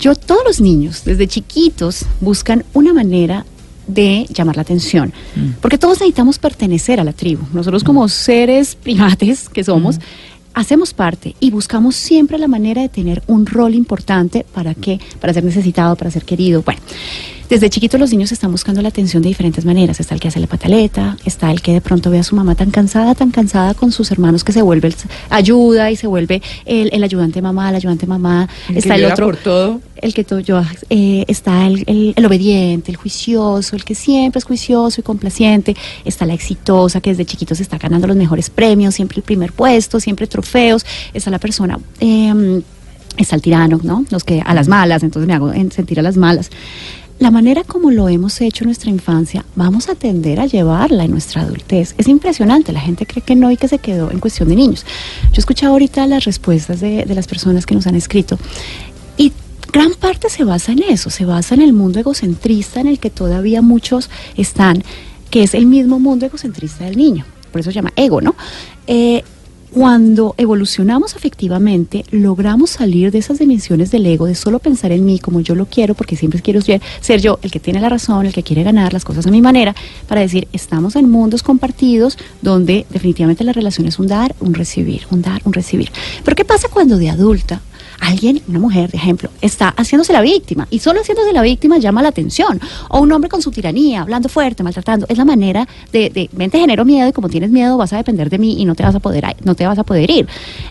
Yo, 0.00 0.14
todos 0.14 0.42
los 0.46 0.60
niños, 0.62 1.04
desde 1.04 1.28
chiquitos, 1.28 2.06
buscan 2.20 2.64
una 2.72 2.94
manera 2.94 3.44
de 3.86 4.26
llamar 4.30 4.56
la 4.56 4.62
atención, 4.62 5.12
porque 5.60 5.76
todos 5.76 5.98
necesitamos 5.98 6.38
pertenecer 6.38 7.00
a 7.00 7.04
la 7.04 7.12
tribu. 7.12 7.44
Nosotros 7.52 7.84
como 7.84 8.08
seres 8.08 8.76
primates 8.76 9.48
que 9.50 9.62
somos, 9.62 9.98
hacemos 10.54 10.94
parte 10.94 11.36
y 11.38 11.50
buscamos 11.50 11.96
siempre 11.96 12.38
la 12.38 12.48
manera 12.48 12.80
de 12.80 12.88
tener 12.88 13.22
un 13.26 13.44
rol 13.44 13.74
importante 13.74 14.46
para 14.54 14.74
qué, 14.74 15.00
para 15.20 15.34
ser 15.34 15.44
necesitado, 15.44 15.96
para 15.96 16.10
ser 16.10 16.24
querido. 16.24 16.62
Bueno, 16.62 16.80
desde 17.50 17.68
chiquitos 17.68 17.98
los 18.00 18.10
niños 18.12 18.30
están 18.32 18.50
buscando 18.52 18.80
la 18.80 18.88
atención 18.88 19.22
de 19.22 19.28
diferentes 19.28 19.64
maneras. 19.64 19.98
Está 20.00 20.14
el 20.14 20.20
que 20.20 20.28
hace 20.28 20.38
la 20.40 20.46
pataleta, 20.46 21.16
está 21.24 21.50
el 21.50 21.60
que 21.60 21.72
de 21.72 21.80
pronto 21.80 22.10
ve 22.10 22.18
a 22.20 22.22
su 22.22 22.34
mamá 22.36 22.54
tan 22.54 22.70
cansada, 22.70 23.14
tan 23.14 23.30
cansada 23.32 23.74
con 23.74 23.90
sus 23.92 24.10
hermanos 24.12 24.44
que 24.44 24.52
se 24.52 24.62
vuelve 24.62 24.88
el, 24.88 24.94
ayuda 25.30 25.90
y 25.90 25.96
se 25.96 26.06
vuelve 26.06 26.40
el, 26.64 26.88
el 26.92 27.02
ayudante 27.04 27.42
mamá, 27.42 27.68
el 27.70 27.74
ayudante 27.76 28.06
mamá. 28.06 28.48
El 28.68 28.74
que 28.74 28.78
está 28.78 28.94
el 28.94 29.04
otro 29.12 29.26
por 29.26 29.36
todo. 29.36 29.80
el 29.96 30.14
que 30.14 30.24
todo 30.24 30.38
yo 30.40 30.62
eh, 30.88 31.24
está 31.28 31.66
el, 31.66 31.84
el- 31.86 32.14
el 32.16 32.24
obediente, 32.26 32.90
el 32.92 32.96
juicioso, 32.96 33.76
el 33.76 33.84
que 33.84 33.94
siempre 33.94 34.38
es 34.38 34.44
juicioso 34.44 35.00
y 35.00 35.04
complaciente, 35.04 35.74
está 36.04 36.24
la 36.26 36.34
exitosa 36.34 37.00
que 37.00 37.10
desde 37.10 37.24
chiquitos 37.26 37.60
está 37.60 37.76
ganando 37.78 38.06
los 38.06 38.16
mejores 38.16 38.48
premios, 38.48 38.94
siempre 38.94 39.16
el 39.18 39.22
primer 39.24 39.52
puesto, 39.52 39.98
siempre 40.00 40.26
trofeos, 40.26 40.86
está 41.12 41.30
la 41.30 41.38
persona, 41.38 41.78
eh, 41.98 42.62
está 43.16 43.34
el 43.36 43.42
tirano, 43.42 43.80
¿no? 43.82 44.04
Los 44.10 44.24
que 44.24 44.40
a 44.44 44.54
las 44.54 44.68
malas, 44.68 45.02
entonces 45.02 45.26
me 45.26 45.34
hago 45.34 45.52
en- 45.52 45.72
sentir 45.72 45.98
a 45.98 46.02
las 46.02 46.16
malas. 46.16 46.48
La 47.20 47.30
manera 47.30 47.64
como 47.64 47.90
lo 47.90 48.08
hemos 48.08 48.40
hecho 48.40 48.64
en 48.64 48.68
nuestra 48.68 48.88
infancia, 48.88 49.44
vamos 49.54 49.90
a 49.90 49.94
tender 49.94 50.40
a 50.40 50.46
llevarla 50.46 51.04
en 51.04 51.10
nuestra 51.10 51.42
adultez. 51.42 51.94
Es 51.98 52.08
impresionante, 52.08 52.72
la 52.72 52.80
gente 52.80 53.04
cree 53.04 53.22
que 53.22 53.36
no 53.36 53.50
y 53.50 53.58
que 53.58 53.68
se 53.68 53.78
quedó 53.78 54.10
en 54.10 54.20
cuestión 54.20 54.48
de 54.48 54.56
niños. 54.56 54.86
Yo 55.24 55.34
he 55.36 55.40
escuchado 55.40 55.74
ahorita 55.74 56.06
las 56.06 56.24
respuestas 56.24 56.80
de, 56.80 57.04
de 57.04 57.14
las 57.14 57.26
personas 57.26 57.66
que 57.66 57.74
nos 57.74 57.86
han 57.86 57.94
escrito 57.94 58.38
y 59.18 59.34
gran 59.70 59.92
parte 59.92 60.30
se 60.30 60.44
basa 60.44 60.72
en 60.72 60.82
eso, 60.82 61.10
se 61.10 61.26
basa 61.26 61.54
en 61.54 61.60
el 61.60 61.74
mundo 61.74 62.00
egocentrista 62.00 62.80
en 62.80 62.86
el 62.86 62.98
que 62.98 63.10
todavía 63.10 63.60
muchos 63.60 64.08
están, 64.38 64.82
que 65.28 65.42
es 65.42 65.52
el 65.52 65.66
mismo 65.66 66.00
mundo 66.00 66.24
egocentrista 66.24 66.86
del 66.86 66.96
niño, 66.96 67.26
por 67.52 67.60
eso 67.60 67.70
se 67.70 67.74
llama 67.74 67.92
ego, 67.96 68.22
¿no? 68.22 68.34
Eh, 68.86 69.24
cuando 69.72 70.34
evolucionamos 70.36 71.14
afectivamente, 71.14 72.04
logramos 72.10 72.70
salir 72.70 73.10
de 73.10 73.18
esas 73.18 73.38
dimensiones 73.38 73.90
del 73.90 74.06
ego, 74.06 74.26
de 74.26 74.34
solo 74.34 74.58
pensar 74.58 74.90
en 74.92 75.04
mí 75.04 75.18
como 75.18 75.40
yo 75.40 75.54
lo 75.54 75.66
quiero, 75.66 75.94
porque 75.94 76.16
siempre 76.16 76.42
quiero 76.42 76.60
ser, 76.60 76.80
yo 77.20 77.38
el 77.42 77.50
que 77.50 77.60
tiene 77.60 77.80
la 77.80 77.88
razón, 77.88 78.26
el 78.26 78.32
que 78.32 78.42
quiere 78.42 78.62
ganar 78.62 78.92
las 78.92 79.04
cosas 79.04 79.26
a 79.26 79.30
mi 79.30 79.40
manera, 79.40 79.74
para 80.08 80.20
decir, 80.20 80.48
estamos 80.52 80.96
en 80.96 81.08
mundos 81.08 81.42
compartidos 81.42 82.18
donde 82.42 82.86
definitivamente 82.90 83.44
la 83.44 83.52
relación 83.52 83.86
es 83.86 83.98
un 83.98 84.08
dar, 84.08 84.34
un 84.40 84.54
recibir, 84.54 85.02
un 85.10 85.22
dar, 85.22 85.40
un 85.44 85.52
recibir. 85.52 85.90
Pero 86.24 86.34
¿qué 86.34 86.44
pasa 86.44 86.68
cuando 86.68 86.96
de 86.96 87.10
adulta 87.10 87.60
alguien, 88.00 88.42
una 88.48 88.58
mujer, 88.58 88.90
de 88.90 88.98
ejemplo, 88.98 89.30
está 89.40 89.68
haciéndose 89.68 90.12
la 90.12 90.20
víctima 90.20 90.66
y 90.70 90.78
solo 90.80 91.00
haciéndose 91.00 91.32
la 91.32 91.42
víctima 91.42 91.78
llama 91.78 92.02
la 92.02 92.08
atención. 92.08 92.60
O 92.88 93.00
un 93.00 93.12
hombre 93.12 93.28
con 93.28 93.42
su 93.42 93.50
tiranía, 93.50 94.02
hablando 94.02 94.28
fuerte, 94.28 94.62
maltratando. 94.62 95.06
Es 95.08 95.18
la 95.18 95.24
manera 95.24 95.68
de, 95.92 96.10
de 96.10 96.28
ven, 96.32 96.50
te 96.50 96.58
genero 96.58 96.84
miedo 96.84 97.08
y 97.08 97.12
como 97.12 97.28
tienes 97.28 97.50
miedo 97.50 97.76
vas 97.76 97.92
a 97.92 97.96
depender 97.96 98.30
de 98.30 98.38
mí 98.38 98.60
y 98.60 98.64
no 98.64 98.74
te 98.74 98.82
vas 98.82 98.94
a 98.94 99.00
poder, 99.00 99.24
no 99.44 99.54
te 99.54 99.66
vas 99.66 99.78
a 99.78 99.84
poder 99.84 100.10
ir. 100.10 100.26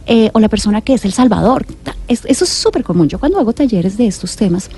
Eh, 0.06 0.30
o 0.34 0.39
la 0.39 0.50
persona 0.50 0.82
que 0.82 0.94
es 0.94 1.06
el 1.06 1.13
salvador. 1.13 1.65
Eso 2.08 2.44
es 2.44 2.50
súper 2.50 2.84
común. 2.84 3.08
Yo 3.08 3.20
cuando 3.20 3.39
hago 3.39 3.54
talleres 3.54 3.98
de 3.98 4.08
estos 4.08 4.36
temas, 4.36 4.70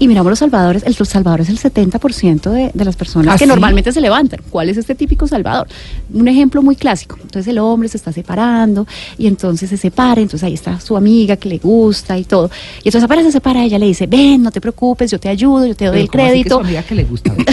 y 0.00 0.08
miramos 0.08 0.30
los 0.30 0.38
salvadores, 0.40 0.82
el, 0.84 0.96
los 0.98 1.08
salvadores 1.08 1.48
es 1.48 1.64
el 1.64 1.72
70% 1.72 2.50
de, 2.50 2.70
de 2.74 2.84
las 2.84 2.96
personas 2.96 3.34
¿Ah, 3.34 3.38
que 3.38 3.44
sí? 3.44 3.48
normalmente 3.48 3.92
se 3.92 4.00
levantan. 4.00 4.40
¿Cuál 4.50 4.68
es 4.70 4.76
este 4.78 4.96
típico 4.96 5.28
salvador? 5.28 5.68
Un 6.12 6.26
ejemplo 6.26 6.60
muy 6.62 6.74
clásico. 6.74 7.16
Entonces 7.22 7.46
el 7.46 7.58
hombre 7.58 7.88
se 7.88 7.98
está 7.98 8.10
separando 8.10 8.86
y 9.18 9.28
entonces 9.28 9.70
se 9.70 9.76
separa, 9.76 10.20
entonces 10.20 10.44
ahí 10.44 10.54
está 10.54 10.80
su 10.80 10.96
amiga 10.96 11.36
que 11.36 11.48
le 11.48 11.58
gusta 11.58 12.18
y 12.18 12.24
todo. 12.24 12.50
Y 12.82 12.88
entonces 12.88 13.04
apenas 13.04 13.26
se 13.26 13.32
separa, 13.32 13.62
ella 13.62 13.78
le 13.78 13.86
dice, 13.86 14.06
ven, 14.08 14.42
no 14.42 14.50
te 14.50 14.60
preocupes, 14.60 15.10
yo 15.10 15.20
te 15.20 15.28
ayudo, 15.28 15.66
yo 15.66 15.76
te 15.76 15.84
doy 15.84 16.00
el 16.00 16.08
¿cómo 16.10 16.24
así 16.24 16.32
que 16.32 16.32
crédito. 16.40 16.54
su 16.56 16.60
amiga 16.64 16.82
que 16.82 16.94
le 16.96 17.04
gusta? 17.04 17.32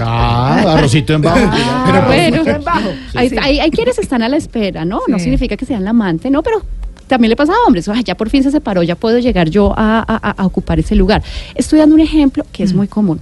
Ah, 0.00 0.74
arrocito 0.76 1.14
en 1.14 1.22
bajo. 1.22 1.38
Ah, 1.40 1.84
Pero- 1.86 2.06
bueno. 2.06 2.36
arrocito 2.36 2.56
en 2.56 2.64
bajo. 2.64 2.88
Hay, 3.14 3.28
Sí. 3.30 3.36
hay- 3.40 3.60
hay 3.60 3.70
quienes 3.70 3.98
están 3.98 4.22
a 4.22 4.28
la 4.28 4.36
espera, 4.36 4.84
¿no? 4.84 5.00
No 5.08 5.18
significa 5.18 5.56
que 5.56 5.66
sean 5.66 5.84
la 5.84 5.90
amante, 5.90 6.30
¿no? 6.30 6.42
Pero 6.42 6.62
también 7.08 7.30
le 7.30 7.36
pasa 7.36 7.52
a 7.52 7.66
hombres, 7.66 7.88
"Ay, 7.88 8.04
ya 8.04 8.14
por 8.16 8.30
fin 8.30 8.42
se 8.42 8.50
separó, 8.50 8.82
ya 8.82 8.94
puedo 8.94 9.18
llegar 9.18 9.48
yo 9.50 9.72
a, 9.76 9.98
a- 10.06 10.30
a 10.42 10.46
ocupar 10.46 10.78
ese 10.78 10.94
lugar. 10.94 11.22
Estoy 11.54 11.78
dando 11.80 11.94
un 11.94 12.00
ejemplo 12.00 12.44
que 12.52 12.62
Mm. 12.62 12.66
es 12.66 12.74
muy 12.74 12.86
común. 12.88 13.18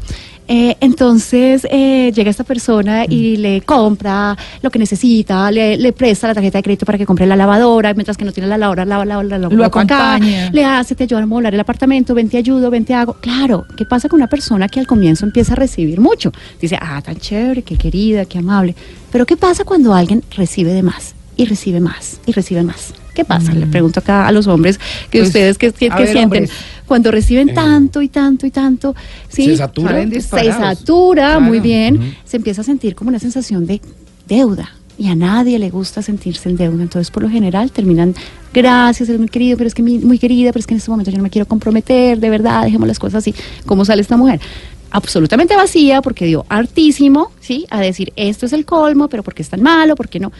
Eh, 0.49 0.77
entonces 0.81 1.67
eh, 1.73 2.13
llega 2.15 2.31
esta 2.31 2.45
persona 2.45 3.03
Mm. 3.03 3.13
y 3.13 3.37
le 3.37 3.63
compra 3.63 4.37
lo 4.63 4.71
que 4.71 4.79
necesita, 4.79 5.51
le, 5.51 5.77
le 5.77 5.93
presta 5.93 6.29
la 6.29 6.35
tarjeta 6.35 6.59
de 6.59 6.63
crédito 6.63 6.87
para 6.87 6.97
que 6.99 7.05
compre 7.05 7.27
la 7.27 7.35
lavadora, 7.35 7.93
mientras 7.95 8.17
que 8.17 8.25
no 8.25 8.31
tiene 8.31 8.49
la 8.49 8.57
lavadora, 8.57 8.85
la, 8.85 9.05
la, 9.05 9.23
la, 9.25 9.39
la- 9.39 9.39
Lo 9.39 9.49
coloca 9.51 9.81
acá, 9.81 10.15
acompaña. 10.15 10.51
le 10.53 10.65
hace, 10.65 10.95
te 10.95 11.03
ayuda 11.03 11.23
a 11.23 11.27
molar 11.27 11.53
el 11.53 11.59
apartamento, 11.59 12.15
ven 12.15 12.29
te 12.29 12.37
ayudo, 12.37 12.71
ven 12.71 12.85
te 12.85 12.95
hago. 12.95 13.15
Claro, 13.15 13.67
¿qué 13.77 13.85
pasa 13.87 14.09
con 14.09 14.19
una 14.21 14.29
persona 14.29 14.69
que 14.69 14.79
al 14.79 14.87
comienzo 14.87 15.27
empieza 15.27 15.55
a 15.55 15.57
recibir 15.57 16.01
mucho? 16.01 16.33
Dice, 16.61 16.79
ah, 16.81 17.03
tan 17.03 17.17
chévere, 17.17 17.63
qué 17.63 17.77
querida, 17.77 18.25
qué 18.25 18.39
amable. 18.39 18.77
Pero 19.11 19.27
¿qué 19.27 19.37
pasa 19.37 19.65
cuando 19.65 19.95
alguien 19.95 20.23
recibe 20.37 20.73
de 20.73 20.83
más 20.85 21.15
y 21.37 21.45
recibe 21.47 21.81
más 21.81 22.21
y 22.27 22.33
recibe 22.33 22.63
más? 22.63 22.93
¿Qué 23.15 23.25
pasa? 23.25 23.53
Le 23.55 23.67
pregunto 23.67 24.01
acá 24.01 24.27
a 24.27 24.33
los 24.33 24.47
hombres 24.47 24.79
que 25.11 25.19
Pues, 25.21 25.29
ustedes 25.29 25.57
que, 25.57 25.73
que- 25.73 25.91
a 25.91 25.97
que 25.97 26.03
ver, 26.03 26.13
sienten. 26.13 26.43
hombres. 26.45 26.51
cuando 26.87 27.11
reciben 27.11 27.55
tanto 27.55 28.03
y 28.03 28.09
tanto 28.09 28.47
y 28.47 28.51
tanto, 28.51 28.95
¿sí? 29.29 29.47
Se 29.47 29.57
satura. 29.57 30.07
Se 30.11 30.21
satura, 30.21 31.23
Claro. 31.29 31.41
muy 31.41 31.61
bien, 31.61 32.15
se 32.25 32.37
empieza 32.37 32.61
a 32.61 32.65
sentir 32.65 32.95
como 32.95 33.09
una 33.09 33.19
sensación 33.19 33.67
de 33.67 33.81
deuda. 34.29 34.71
Y 34.99 35.09
a 35.09 35.15
nadie 35.15 35.59
le 35.59 35.69
gusta 35.71 36.01
sentirse 36.03 36.49
en 36.49 36.57
deuda. 36.57 36.83
Entonces, 36.83 37.11
por 37.11 37.23
lo 37.23 37.29
general, 37.29 37.71
terminan, 37.71 38.15
gracias, 38.55 39.09
eres 39.09 39.19
muy 39.21 39.29
querido, 39.29 39.57
pero 39.59 39.69
es 39.69 39.75
que 39.75 39.83
mi- 39.83 39.99
muy 39.99 40.19
querida, 40.19 40.53
pero 40.53 40.61
es 40.61 40.67
que 40.67 40.75
en 40.75 40.79
este 40.79 40.91
momento 40.91 41.11
yo 41.11 41.17
no 41.19 41.23
me 41.23 41.31
quiero 41.31 41.47
comprometer, 41.47 42.19
de 42.21 42.31
verdad, 42.31 42.65
dejemos 42.65 42.87
las 42.89 42.99
cosas 42.99 43.17
así. 43.19 43.35
¿Cómo 43.67 43.85
sale 43.85 44.01
esta 44.03 44.17
mujer? 44.17 44.41
Absolutamente 44.91 45.57
vacía, 45.57 46.01
porque 46.01 46.25
dio 46.27 46.47
hartísimo, 46.49 47.31
¿sí? 47.41 47.67
A 47.71 47.81
decir, 47.81 48.13
esto 48.17 48.47
es 48.47 48.53
el 48.53 48.65
colmo, 48.65 49.09
pero 49.09 49.23
¿por 49.23 49.35
qué 49.35 49.43
es 49.43 49.49
tan 49.51 49.61
malo? 49.63 49.97
¿Por 49.97 50.09
qué 50.09 50.21
no? 50.21 50.33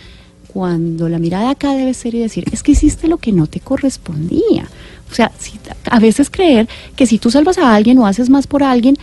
Cuando 0.57 1.11
la 1.11 1.19
mirada 1.19 1.51
acá 1.51 1.75
debe 1.75 1.93
ser 1.93 2.15
y 2.15 2.19
decir, 2.21 2.45
es 2.51 2.63
que 2.63 2.73
hiciste 2.73 3.09
lo 3.09 3.19
que 3.19 3.31
no 3.31 3.47
te 3.47 3.61
correspondía. 3.61 4.67
O 5.11 5.15
sea, 5.15 5.31
si- 5.39 5.59
a 5.85 5.99
veces 6.01 6.31
creer 6.31 6.67
que 6.97 7.07
si 7.07 7.19
tú 7.19 7.31
salvas 7.31 7.59
a 7.59 7.75
alguien 7.75 7.99
o 7.99 8.07
haces 8.07 8.31
más 8.31 8.47
por 8.47 8.63
alguien, 8.63 8.97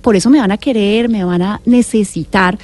por 0.00 0.16
eso 0.16 0.30
me 0.30 0.38
van 0.40 0.52
a 0.52 0.56
querer, 0.56 1.10
me 1.10 1.22
van 1.22 1.42
a 1.42 1.60
necesitar. 1.66 2.58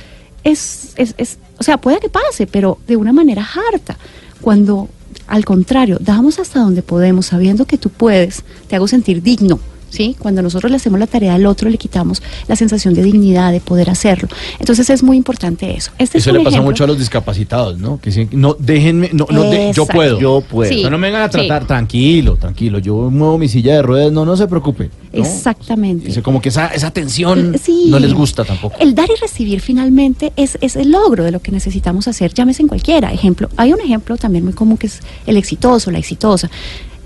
Es, 0.45 0.95
es, 0.97 1.15
es, 1.19 1.37
o 1.59 1.63
sea, 1.63 1.77
puede 1.77 2.01
que 2.01 2.09
pase, 2.09 2.47
pero 2.47 2.79
de 2.87 2.97
una 2.97 3.13
manera 3.13 3.47
harta. 3.71 3.99
Cuando, 4.41 4.89
al 5.27 5.45
contrario, 5.45 5.99
damos 6.01 6.39
hasta 6.39 6.61
donde 6.61 6.81
podemos, 6.81 7.27
sabiendo 7.27 7.67
que 7.67 7.77
tú 7.77 7.91
puedes, 7.91 8.45
te 8.67 8.77
hago 8.77 8.89
sentir 8.89 9.23
digno. 9.23 9.61
¿Sí? 9.93 10.17
Cuando 10.19 10.41
nosotros 10.41 10.71
le 10.71 10.77
hacemos 10.79 10.99
la 10.99 11.07
tarea 11.07 11.35
al 11.35 11.45
otro, 11.45 11.69
le 11.69 11.77
quitamos 11.77 12.23
la 12.49 12.57
sensación 12.57 12.95
de 12.95 13.03
dignidad, 13.03 13.53
de 13.53 13.61
poder 13.61 13.91
hacerlo. 13.91 14.27
Entonces 14.59 14.89
es 14.89 15.03
muy 15.03 15.19
importante 15.19 15.77
eso. 15.77 15.91
Este 15.99 16.17
es 16.17 16.25
Eso 16.25 16.31
un 16.31 16.39
le 16.39 16.45
pasa 16.45 16.57
ejemplo. 16.57 16.71
mucho 16.71 16.85
a 16.85 16.87
los 16.87 16.99
discapacitados, 16.99 17.79
¿no? 17.79 18.01
Que 18.01 18.09
dicen, 18.09 18.31
no, 18.33 18.57
déjenme, 18.59 19.11
no, 19.13 19.27
no, 19.31 19.43
de- 19.51 19.71
yo 19.75 19.85
puedo. 19.85 20.19
Yo 20.19 20.41
puedo. 20.41 20.73
Sí. 20.73 20.83
No, 20.83 20.89
no 20.89 20.97
me 20.97 21.09
vengan 21.09 21.23
a 21.25 21.27
Sí. 21.27 21.33
tratar, 21.33 21.67
tranquilo, 21.67 22.37
tranquilo, 22.37 22.79
yo 22.79 22.95
muevo 23.11 23.37
mi 23.37 23.49
silla 23.49 23.75
de 23.75 23.83
ruedas, 23.83 24.11
no, 24.13 24.25
no 24.25 24.35
se 24.35 24.47
preocupe. 24.47 24.89
¿no? 25.13 25.19
Exactamente. 25.23 26.07
Dice 26.07 26.23
como 26.23 26.41
que 26.41 26.49
esa, 26.49 26.69
esa 26.69 26.91
tensión 26.91 27.55
Sí. 27.63 27.89
no 27.91 27.99
les 27.99 28.15
gusta 28.15 28.45
tampoco. 28.45 28.77
El 28.81 28.95
dar 28.95 29.11
y 29.15 29.21
recibir 29.21 29.61
finalmente 29.61 30.33
es, 30.37 30.57
es 30.63 30.75
el 30.77 30.91
logro 30.91 31.23
de 31.23 31.31
lo 31.33 31.41
que 31.41 31.53
necesitamos 31.53 32.09
hacer, 32.09 32.33
llámese 32.33 32.63
en 32.63 32.69
cualquiera. 32.69 33.13
Ejemplo, 33.13 33.51
hay 33.59 33.75
un 33.75 33.81
ejemplo 33.81 34.17
también 34.17 34.43
muy 34.45 34.55
común 34.55 34.79
que 34.79 34.87
es 34.87 35.01
el 35.27 35.37
exitoso, 35.37 35.91
la 35.91 35.99
exitosa. 35.99 36.51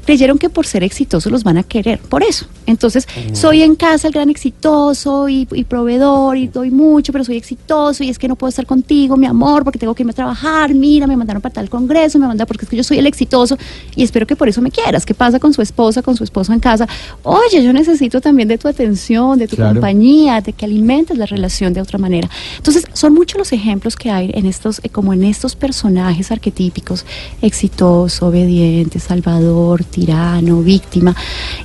Creyeron 0.07 0.39
que 0.39 0.49
por 0.49 0.67
ser 0.67 0.83
exitosos 0.85 1.31
los 1.31 1.45
van 1.45 1.59
a 1.59 1.63
querer, 1.63 1.99
por 1.99 2.23
eso. 2.23 2.47
Entonces, 2.65 3.07
soy 3.33 3.63
en 3.63 3.75
casa 3.75 4.07
el 4.09 4.15
gran 4.15 4.31
exitoso 4.31 5.29
y, 5.29 5.47
y 5.53 5.65
proveedor 5.65 6.37
y 6.37 6.47
doy 6.49 6.71
mucho, 6.71 7.13
pero 7.13 7.25
soy 7.25 7.37
exitoso 7.37 8.03
y 8.05 8.09
es 8.09 8.19
que 8.19 8.29
no 8.29 8.37
puedo 8.37 8.49
estar 8.49 8.67
contigo, 8.67 9.17
mi 9.17 9.27
amor, 9.27 9.65
porque 9.65 9.79
tengo 9.79 9.95
que 9.95 10.03
irme 10.03 10.13
a 10.13 10.15
trabajar. 10.15 10.73
Mira, 10.75 11.07
me 11.07 11.17
mandaron 11.17 11.43
para 11.43 11.53
tal 11.53 11.69
congreso, 11.69 12.19
me 12.19 12.27
mandaron 12.27 12.47
porque 12.49 12.65
es 12.65 12.71
que 12.71 12.77
yo 12.77 12.85
soy 12.85 12.99
el 12.99 13.07
exitoso 13.07 13.59
y 13.95 14.03
espero 14.05 14.27
que 14.27 14.37
por 14.37 14.49
eso 14.49 14.63
me 14.63 14.71
quieras. 14.71 15.05
¿Qué 15.05 15.15
pasa 15.15 15.39
con 15.39 15.53
su 15.53 15.61
esposa, 15.61 16.03
con 16.03 16.17
su 16.17 16.25
esposo 16.25 16.53
en 16.53 16.61
casa? 16.61 16.89
Oye, 17.23 17.63
yo 17.63 17.73
necesito 17.73 18.21
también 18.21 18.49
de 18.49 18.59
tu 18.59 18.69
atención, 18.69 19.39
de 19.39 19.49
tu 19.49 19.57
Claro. 19.57 19.75
compañía, 19.75 20.41
de 20.41 20.53
que 20.53 20.65
alimentes 20.67 21.19
la 21.19 21.27
relación 21.27 21.73
de 21.73 21.81
otra 21.81 21.99
manera. 21.99 22.29
Entonces, 22.57 22.85
son 22.93 23.13
muchos 23.15 23.39
los 23.39 23.53
ejemplos 23.53 23.97
que 23.97 24.11
hay 24.11 24.31
en 24.35 24.47
estos, 24.47 24.81
eh, 24.85 24.89
como 24.89 25.13
en 25.13 25.25
estos 25.25 25.57
personajes 25.57 26.31
arquetípicos, 26.31 27.05
exitoso, 27.43 28.27
obediente, 28.29 28.99
salvador, 29.01 29.85
tirano, 29.97 30.61
víctima, 30.61 31.17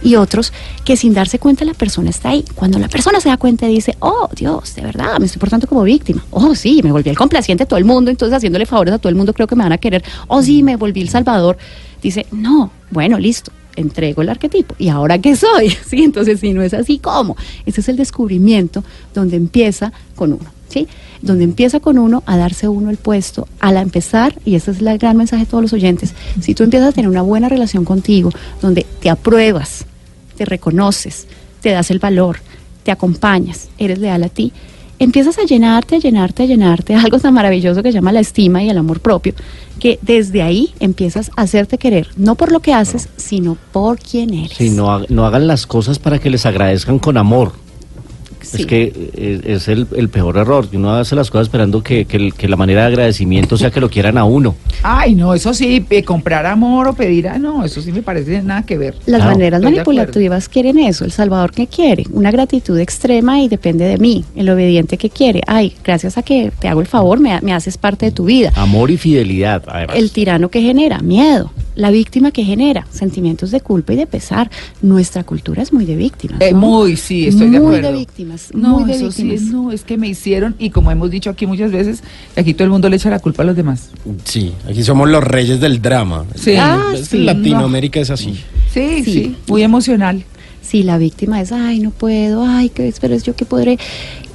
y 0.01 0.15
otros 0.15 0.53
que 0.85 0.95
sin 0.95 1.13
darse 1.13 1.37
cuenta 1.37 1.65
la 1.65 1.73
persona 1.73 2.09
está 2.09 2.29
ahí. 2.29 2.45
Cuando 2.55 2.79
la 2.79 2.87
persona 2.87 3.19
se 3.19 3.27
da 3.27 3.35
cuenta 3.35 3.67
dice, 3.67 3.97
oh 3.99 4.29
Dios, 4.33 4.73
de 4.75 4.83
verdad, 4.83 5.19
me 5.19 5.25
estoy 5.25 5.39
portando 5.39 5.67
como 5.67 5.83
víctima. 5.83 6.23
Oh 6.31 6.55
sí, 6.55 6.81
me 6.81 6.93
volví 6.93 7.09
el 7.09 7.17
complaciente 7.17 7.63
a 7.63 7.65
todo 7.65 7.77
el 7.77 7.83
mundo, 7.83 8.09
entonces 8.09 8.37
haciéndole 8.37 8.65
favores 8.65 8.93
a 8.93 8.99
todo 8.99 9.09
el 9.09 9.15
mundo 9.15 9.33
creo 9.33 9.47
que 9.47 9.55
me 9.57 9.63
van 9.63 9.73
a 9.73 9.77
querer. 9.77 10.01
Oh 10.27 10.41
sí, 10.41 10.63
me 10.63 10.77
volví 10.77 11.01
el 11.01 11.09
salvador. 11.09 11.57
Dice, 12.01 12.25
no, 12.31 12.71
bueno, 12.89 13.19
listo 13.19 13.51
entrego 13.75 14.21
el 14.21 14.29
arquetipo. 14.29 14.75
¿Y 14.77 14.89
ahora 14.89 15.19
qué 15.19 15.35
soy? 15.35 15.69
¿Sí? 15.85 16.03
Entonces, 16.03 16.39
si 16.39 16.53
no 16.53 16.61
es 16.61 16.73
así, 16.73 16.99
¿cómo? 16.99 17.35
Ese 17.65 17.81
es 17.81 17.89
el 17.89 17.97
descubrimiento 17.97 18.83
donde 19.13 19.37
empieza 19.37 19.91
con 20.15 20.33
uno, 20.33 20.49
¿sí? 20.71 20.87
Donde 21.21 21.43
empieza 21.43 21.79
con 21.79 21.97
uno 21.97 22.23
a 22.25 22.37
darse 22.37 22.67
uno 22.67 22.89
el 22.89 22.97
puesto, 22.97 23.47
al 23.59 23.77
empezar, 23.77 24.35
y 24.45 24.55
ese 24.55 24.71
es 24.71 24.81
el 24.81 24.97
gran 24.97 25.17
mensaje 25.17 25.45
de 25.45 25.49
todos 25.49 25.61
los 25.61 25.73
oyentes, 25.73 26.13
si 26.39 26.55
tú 26.55 26.63
empiezas 26.63 26.89
a 26.89 26.91
tener 26.93 27.09
una 27.09 27.21
buena 27.21 27.49
relación 27.49 27.85
contigo, 27.85 28.31
donde 28.61 28.85
te 29.01 29.09
apruebas, 29.09 29.85
te 30.37 30.45
reconoces, 30.45 31.27
te 31.61 31.71
das 31.71 31.91
el 31.91 31.99
valor, 31.99 32.37
te 32.83 32.91
acompañas, 32.91 33.69
eres 33.77 33.99
leal 33.99 34.23
a 34.23 34.29
ti, 34.29 34.53
empiezas 34.99 35.37
a 35.39 35.43
llenarte, 35.43 35.95
a 35.95 35.99
llenarte, 35.99 36.43
a 36.43 36.45
llenarte, 36.45 36.95
algo 36.95 37.19
tan 37.19 37.33
maravilloso 37.33 37.81
que 37.83 37.89
se 37.91 37.95
llama 37.95 38.11
la 38.11 38.19
estima 38.19 38.63
y 38.63 38.69
el 38.69 38.77
amor 38.77 38.99
propio, 38.99 39.33
que 39.79 39.97
desde 40.01 40.43
ahí 40.43 40.73
empiezas 40.79 41.31
a 41.35 41.41
hacerte 41.41 41.77
querer, 41.77 42.09
no 42.17 42.35
por 42.35 42.51
lo 42.51 42.59
que 42.59 42.73
haces, 42.73 43.09
sino 43.17 43.57
por 43.71 43.97
quién 43.99 44.33
eres. 44.33 44.57
Sí, 44.57 44.69
no, 44.69 44.99
no 45.09 45.25
hagan 45.25 45.47
las 45.47 45.65
cosas 45.65 45.97
para 45.99 46.19
que 46.19 46.29
les 46.29 46.45
agradezcan 46.45 46.99
con 46.99 47.17
amor. 47.17 47.53
Sí. 48.51 48.61
Es 48.63 48.65
que 48.67 48.93
eh, 49.15 49.41
es 49.45 49.67
el, 49.69 49.87
el 49.95 50.09
peor 50.09 50.37
error, 50.37 50.67
uno 50.73 50.91
hace 50.95 51.15
las 51.15 51.31
cosas 51.31 51.47
esperando 51.47 51.81
que, 51.81 52.05
que 52.05 52.47
la 52.49 52.55
manera 52.57 52.81
de 52.81 52.87
agradecimiento 52.87 53.55
sea 53.57 53.71
que 53.71 53.79
lo 53.79 53.89
quieran 53.89 54.17
a 54.17 54.25
uno. 54.25 54.55
Ay, 54.83 55.15
no, 55.15 55.33
eso 55.33 55.53
sí, 55.53 55.85
comprar 56.05 56.45
amor 56.45 56.87
o 56.89 56.93
pedir, 56.93 57.27
ah, 57.29 57.37
no, 57.39 57.63
eso 57.63 57.81
sí 57.81 57.91
me 57.91 58.01
parece 58.01 58.41
nada 58.41 58.63
que 58.63 58.77
ver. 58.77 58.95
Las 59.05 59.21
Claro. 59.21 59.31
maneras 59.31 59.59
Estoy 59.59 59.71
manipulativas 59.73 60.49
quieren 60.49 60.79
eso, 60.79 61.05
el 61.05 61.11
salvador 61.11 61.51
que 61.51 61.67
quiere, 61.67 62.03
una 62.11 62.29
gratitud 62.31 62.77
extrema 62.79 63.41
y 63.41 63.47
depende 63.47 63.85
de 63.85 63.97
mí, 63.97 64.25
el 64.35 64.49
obediente 64.49 64.97
que 64.97 65.09
quiere, 65.09 65.41
ay, 65.47 65.73
gracias 65.83 66.17
a 66.17 66.23
que 66.23 66.51
te 66.59 66.67
hago 66.67 66.81
el 66.81 66.87
favor, 66.87 67.19
me, 67.19 67.39
me 67.41 67.53
haces 67.53 67.77
parte 67.77 68.07
de 68.07 68.11
tu 68.11 68.25
vida. 68.25 68.51
Amor 68.55 68.91
y 68.91 68.97
fidelidad, 68.97 69.63
además. 69.67 69.95
El 69.95 70.11
tirano 70.11 70.49
que 70.49 70.61
genera 70.61 70.99
miedo, 70.99 71.51
la 71.75 71.89
víctima 71.91 72.31
que 72.31 72.43
genera 72.43 72.85
sentimientos 72.91 73.51
de 73.51 73.61
culpa 73.61 73.93
y 73.93 73.95
de 73.95 74.07
pesar. 74.07 74.49
Nuestra 74.81 75.23
cultura 75.23 75.61
es 75.63 75.71
muy 75.71 75.85
de 75.85 75.95
víctimas. 75.95 76.41
Eh, 76.41 76.53
muy, 76.53 76.97
sí, 76.97 77.27
estoy 77.27 77.49
de 77.49 77.59
Muy 77.59 77.75
acuerdo. 77.77 77.91
de 77.91 77.97
víctimas, 77.99 78.40
No, 78.53 78.79
muy 78.79 78.89
de 78.89 78.95
eso 78.97 79.11
sí, 79.11 79.23
no, 79.51 79.71
es 79.71 79.83
que 79.83 79.97
me 79.97 80.07
hicieron, 80.07 80.55
y 80.59 80.69
como 80.69 80.91
hemos 80.91 81.09
dicho 81.11 81.29
aquí 81.29 81.45
muchas 81.45 81.71
veces, 81.71 82.03
aquí 82.35 82.53
todo 82.53 82.65
el 82.65 82.69
mundo 82.71 82.89
le 82.89 82.95
echa 82.97 83.09
la 83.09 83.19
culpa 83.19 83.43
a 83.43 83.45
los 83.45 83.55
demás. 83.55 83.89
Sí, 84.25 84.53
aquí 84.69 84.83
somos 84.83 85.09
los 85.09 85.23
reyes 85.23 85.59
del 85.59 85.81
drama. 85.81 86.25
Sí. 86.35 86.55
Ah, 86.57 86.93
sí, 87.01 87.19
Latinoamérica 87.19 87.99
es 87.99 88.09
así. 88.09 88.39
Sí, 88.73 89.03
sí, 89.03 89.11
Sí. 89.13 89.35
muy 89.47 89.63
emocional. 89.63 90.23
Sí, 90.61 90.83
la 90.83 90.97
víctima 90.97 91.41
es, 91.41 91.51
ay, 91.51 91.79
no 91.79 91.91
puedo, 91.91 92.45
ay, 92.45 92.69
que 92.69 92.93
pero 93.01 93.13
es 93.13 93.23
yo 93.23 93.35
que 93.35 93.45
podré. 93.45 93.77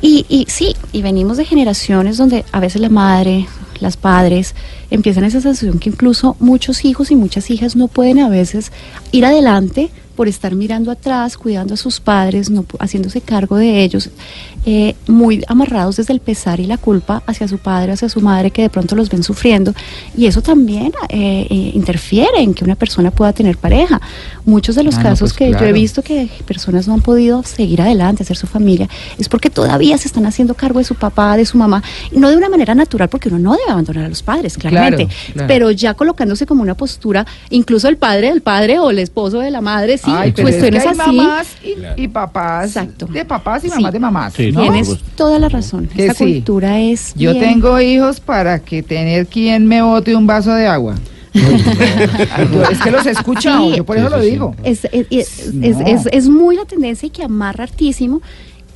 Y, 0.02 0.26
y 0.28 0.46
sí, 0.48 0.74
y 0.92 1.02
venimos 1.02 1.36
de 1.36 1.44
generaciones 1.44 2.16
donde 2.16 2.44
a 2.52 2.60
veces 2.60 2.80
la 2.80 2.88
madre, 2.88 3.46
las 3.80 3.96
padres, 3.96 4.54
empiezan 4.90 5.24
esa 5.24 5.40
sensación 5.40 5.78
que 5.78 5.90
incluso 5.90 6.36
muchos 6.38 6.84
hijos 6.84 7.10
y 7.10 7.16
muchas 7.16 7.50
hijas 7.50 7.76
no 7.76 7.88
pueden 7.88 8.18
a 8.20 8.28
veces 8.28 8.72
ir 9.12 9.24
adelante 9.24 9.90
por 10.14 10.28
estar 10.28 10.54
mirando 10.54 10.90
atrás, 10.90 11.36
cuidando 11.36 11.74
a 11.74 11.76
sus 11.76 12.00
padres, 12.00 12.48
no 12.48 12.64
haciéndose 12.78 13.20
cargo 13.20 13.56
de 13.56 13.82
ellos, 13.84 14.08
eh, 14.64 14.94
muy 15.06 15.44
amarrados 15.46 15.96
desde 15.96 16.14
el 16.14 16.20
pesar 16.20 16.58
y 16.58 16.64
la 16.64 16.78
culpa 16.78 17.22
hacia 17.26 17.46
su 17.46 17.58
padre, 17.58 17.92
hacia 17.92 18.08
su 18.08 18.22
madre, 18.22 18.50
que 18.50 18.62
de 18.62 18.70
pronto 18.70 18.96
los 18.96 19.10
ven 19.10 19.22
sufriendo. 19.22 19.74
Y 20.16 20.24
eso 20.24 20.40
también 20.40 20.92
eh, 21.10 21.46
eh, 21.50 21.70
interfiere 21.74 22.40
en 22.40 22.54
que 22.54 22.64
una 22.64 22.76
persona 22.76 23.10
pueda 23.10 23.34
tener 23.34 23.58
pareja. 23.58 24.00
Muchos 24.46 24.74
de 24.74 24.84
los 24.84 24.94
Ah, 24.94 24.98
no, 24.98 25.02
casos 25.10 25.30
pues 25.30 25.32
que 25.34 25.50
yo 25.50 25.56
he 25.56 25.58
claro. 25.58 25.74
visto 25.74 26.02
que 26.02 26.30
personas 26.46 26.88
no 26.88 26.94
han 26.94 27.02
podido 27.02 27.42
seguir 27.42 27.82
adelante, 27.82 28.22
hacer 28.22 28.38
su 28.38 28.46
familia, 28.46 28.88
es 29.18 29.28
porque 29.28 29.50
todavía 29.50 29.85
se 29.96 30.08
están 30.08 30.26
haciendo 30.26 30.54
cargo 30.54 30.78
de 30.80 30.84
su 30.84 30.94
papá, 30.94 31.36
de 31.36 31.46
su 31.46 31.56
mamá, 31.58 31.82
no 32.12 32.28
de 32.30 32.36
una 32.36 32.48
manera 32.48 32.74
natural, 32.74 33.08
porque 33.08 33.28
uno 33.28 33.38
no 33.38 33.52
debe 33.52 33.70
abandonar 33.70 34.04
a 34.04 34.08
los 34.08 34.22
padres, 34.22 34.56
claramente, 34.58 35.06
Claro, 35.06 35.22
claro. 35.32 35.48
pero 35.48 35.70
ya 35.70 35.94
colocándose 35.94 36.46
como 36.46 36.62
una 36.62 36.74
postura, 36.74 37.24
incluso 37.50 37.88
el 37.88 37.96
padre 37.96 38.28
del 38.28 38.40
padre 38.42 38.78
o 38.78 38.90
el 38.90 38.98
esposo 38.98 39.38
de 39.40 39.50
la 39.50 39.60
madre, 39.60 39.98
sí, 39.98 40.10
Ay, 40.14 40.32
pero 40.32 40.48
es 40.48 40.54
que 40.56 40.60
cuestiones 40.60 40.82
hay 40.86 40.88
así. 40.98 41.16
mamás 41.16 41.46
y, 41.96 42.02
y 42.02 42.08
papás 42.08 42.66
Exacto. 42.68 43.06
de 43.06 43.24
papás 43.24 43.64
y 43.64 43.68
Sí. 43.68 43.74
mamás 43.76 43.92
de 43.92 43.98
mamás. 44.00 44.34
Sí, 44.34 44.52
¿no? 44.52 44.62
Tienes 44.62 44.96
toda 45.16 45.38
la 45.38 45.48
razón. 45.48 45.86
Que 45.88 46.06
Esta 46.06 46.14
sí. 46.24 46.24
cultura 46.34 46.80
es. 46.80 47.12
Yo 47.14 47.32
bien- 47.32 47.44
tengo 47.44 47.80
hijos 47.80 48.20
para 48.20 48.58
que 48.58 48.82
tener 48.82 49.26
quien 49.26 49.66
me 49.66 49.82
bote 49.82 50.14
un 50.16 50.26
vaso 50.26 50.52
de 50.52 50.66
agua. 50.66 50.94
Yo- 51.36 52.62
es 52.70 52.78
que 52.80 52.90
los 52.90 53.04
he 53.06 53.10
escuchado, 53.10 53.70
Sí. 53.70 53.76
yo 53.76 53.84
por 53.84 53.96
eso 53.98 54.06
Sí, 54.08 54.12
lo 54.14 54.20
digo. 54.20 54.54
Es, 54.64 54.84
es, 54.90 55.06
es, 55.10 55.52
No. 55.54 55.66
es- 55.66 55.76
es- 56.06 56.08
es 56.12 56.28
muy 56.28 56.56
la 56.56 56.64
tendencia 56.64 57.06
y 57.06 57.10
que 57.10 57.22
amarra 57.22 57.64
hartísimo. 57.64 58.22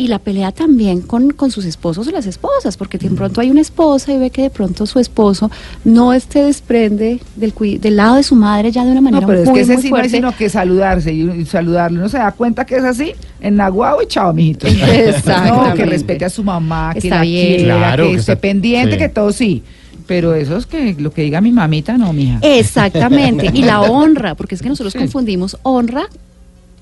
Y 0.00 0.08
la 0.08 0.18
pelea 0.18 0.50
también 0.50 1.02
con, 1.02 1.30
con 1.32 1.50
sus 1.50 1.66
esposos 1.66 2.08
o 2.08 2.10
las 2.10 2.24
esposas, 2.24 2.78
porque 2.78 2.96
de 2.96 3.10
pronto 3.10 3.42
hay 3.42 3.50
una 3.50 3.60
esposa 3.60 4.12
y 4.14 4.16
ve 4.18 4.30
que 4.30 4.40
de 4.42 4.48
pronto 4.50 4.86
su 4.86 4.98
esposo 4.98 5.50
no 5.84 6.18
se 6.18 6.42
desprende 6.44 7.20
del, 7.36 7.52
del 7.78 7.96
lado 7.96 8.16
de 8.16 8.22
su 8.22 8.34
madre 8.34 8.72
ya 8.72 8.82
de 8.84 8.92
una 8.92 9.02
manera 9.02 9.20
No, 9.20 9.26
pero 9.26 9.42
es 9.42 9.50
que 9.50 9.60
ese 9.60 9.74
muy 9.74 9.82
sí 9.82 9.90
no 9.90 9.98
es 10.00 10.10
sino 10.10 10.36
que 10.36 10.48
saludarse 10.48 11.12
y, 11.12 11.28
y 11.30 11.44
saludarle. 11.44 11.98
Uno 11.98 12.08
se 12.08 12.16
da 12.16 12.32
cuenta 12.32 12.64
que 12.64 12.76
es 12.76 12.84
así, 12.84 13.12
en 13.42 13.56
Naguao 13.56 14.00
y 14.02 14.06
chao, 14.06 14.32
mijito. 14.32 14.66
No, 15.26 15.74
que 15.74 15.84
respete 15.84 16.24
a 16.24 16.30
su 16.30 16.42
mamá, 16.42 16.92
que 16.94 17.00
Está 17.00 17.16
la 17.16 17.22
bien. 17.22 17.56
quiera, 17.58 17.76
Claro, 17.76 18.04
que, 18.04 18.10
que 18.12 18.18
esté 18.20 18.32
está- 18.32 18.40
pendiente, 18.40 18.92
sí. 18.92 18.98
que 18.98 19.08
todo 19.10 19.32
sí. 19.32 19.62
Pero 20.06 20.34
eso 20.34 20.56
es 20.56 20.64
que 20.66 20.96
lo 20.98 21.12
que 21.12 21.22
diga 21.22 21.42
mi 21.42 21.52
mamita, 21.52 21.98
no, 21.98 22.12
mija. 22.14 22.38
Exactamente. 22.42 23.50
Y 23.52 23.62
la 23.62 23.80
honra, 23.90 24.34
porque 24.34 24.54
es 24.54 24.62
que 24.62 24.68
nosotros 24.70 24.92
Sí. 24.94 24.98
confundimos 24.98 25.58
honra 25.62 26.08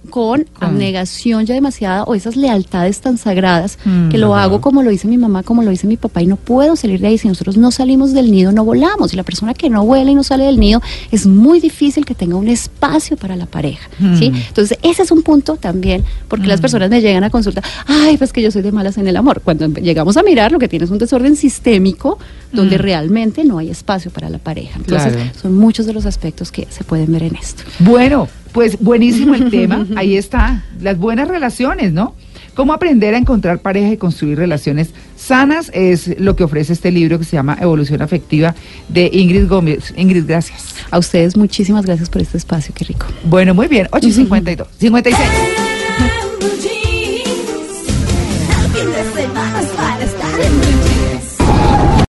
con 0.09 0.47
abnegación 0.61 1.47
ya 1.47 1.55
demasiada 1.55 2.05
o 2.05 2.15
esas 2.15 2.37
lealtades 2.37 3.01
tan 3.01 3.19
sagradas 3.19 3.79
Mm, 3.85 4.09
que 4.09 4.19
lo 4.19 4.35
hago 4.35 4.61
como 4.61 4.83
lo 4.83 4.91
dice 4.91 5.07
mi 5.09 5.17
mamá, 5.19 5.43
como 5.43 5.63
lo 5.63 5.71
dice 5.71 5.87
mi 5.87 5.97
papá 5.97 6.23
y 6.23 6.27
no 6.27 6.37
puedo 6.37 6.75
salir 6.77 7.01
de 7.01 7.07
ahí. 7.09 7.19
Si 7.19 7.29
nosotros 7.29 7.57
no 7.57 7.71
salimos 7.71 8.13
del 8.13 8.31
nido, 8.31 8.51
no 8.53 8.65
volamos. 8.65 9.13
Y 9.13 9.17
la 9.17 9.23
persona 9.23 9.55
que 9.55 9.71
no 9.71 9.85
vuela 9.85 10.11
y 10.11 10.15
no 10.15 10.23
sale 10.25 10.45
del 10.45 10.59
nido, 10.59 10.81
es 11.11 11.27
muy 11.27 11.61
difícil 11.61 12.05
que 12.05 12.15
tenga 12.15 12.37
un 12.37 12.49
espacio 12.49 13.17
para 13.17 13.37
la 13.37 13.47
pareja. 13.47 13.89
¿sí? 14.19 14.31
Mm. 14.31 14.37
Entonces, 14.49 14.79
ese 14.83 15.03
es 15.03 15.11
un 15.11 15.23
punto 15.23 15.57
también, 15.57 16.05
porque 16.29 16.47
las 16.47 16.61
personas 16.61 16.91
me 16.91 17.01
llegan 17.01 17.25
a 17.25 17.31
consulta, 17.31 17.63
ay, 17.87 18.17
pues 18.17 18.33
que 18.33 18.43
yo 18.43 18.51
soy 18.51 18.63
de 18.63 18.73
malas 18.73 18.99
en 18.99 19.07
el 19.09 19.17
amor. 19.17 19.41
Cuando 19.45 19.67
llegamos 19.69 20.17
a 20.17 20.23
mirar, 20.23 20.51
lo 20.53 20.59
que 20.59 20.69
tiene 20.69 20.85
es 20.85 20.91
un 20.91 20.99
desorden 20.99 21.37
sistémico 21.37 22.19
donde 22.53 22.77
Mm. 22.79 22.81
realmente 22.81 23.45
no 23.45 23.59
hay 23.59 23.71
espacio 23.71 24.11
para 24.11 24.31
la 24.31 24.39
pareja. 24.39 24.77
Entonces, 24.79 25.13
Claro. 25.15 25.31
son 25.41 25.55
muchos 25.57 25.87
de 25.87 25.93
los 25.93 26.07
aspectos 26.07 26.51
que 26.51 26.67
se 26.71 26.85
pueden 26.85 27.13
ver 27.13 27.23
en 27.25 27.37
esto. 27.37 27.63
Bueno, 27.81 28.29
pues 28.59 28.77
buenísimo 28.81 29.37
el 29.37 29.53
tema. 29.53 29.87
Ahí 29.97 30.17
está. 30.17 30.65
Las 30.81 30.99
buenas 30.99 31.29
relaciones, 31.29 31.93
¿no? 31.93 32.17
Cómo 32.55 32.73
aprender 32.73 33.15
a 33.15 33.19
encontrar 33.19 33.61
pareja 33.61 33.93
y 33.93 33.97
construir 33.97 34.37
relaciones 34.37 34.91
sanas 35.17 35.71
es 35.73 36.19
lo 36.19 36.35
que 36.35 36.43
ofrece 36.43 36.73
este 36.73 36.91
libro 36.91 37.21
que 37.21 37.25
se 37.25 37.37
llama 37.37 37.57
Evolución 37.61 38.03
Afectiva 38.03 38.57
de 38.89 39.11
Ingrid 39.13 39.47
Gómez. 39.47 39.95
Ingrid, 39.97 40.25
gracias. 40.27 40.75
A 40.91 40.99
ustedes 40.99 41.37
muchísimas 41.37 41.87
gracias 41.87 42.11
por 42.11 42.21
este 42.21 42.37
espacio, 42.37 42.75
qué 42.75 42.85
rico. 42.85 43.07
Bueno, 43.23 43.55
muy 43.55 43.69
bien. 43.69 43.87
8.52. 43.93 44.67
56. 44.77 45.29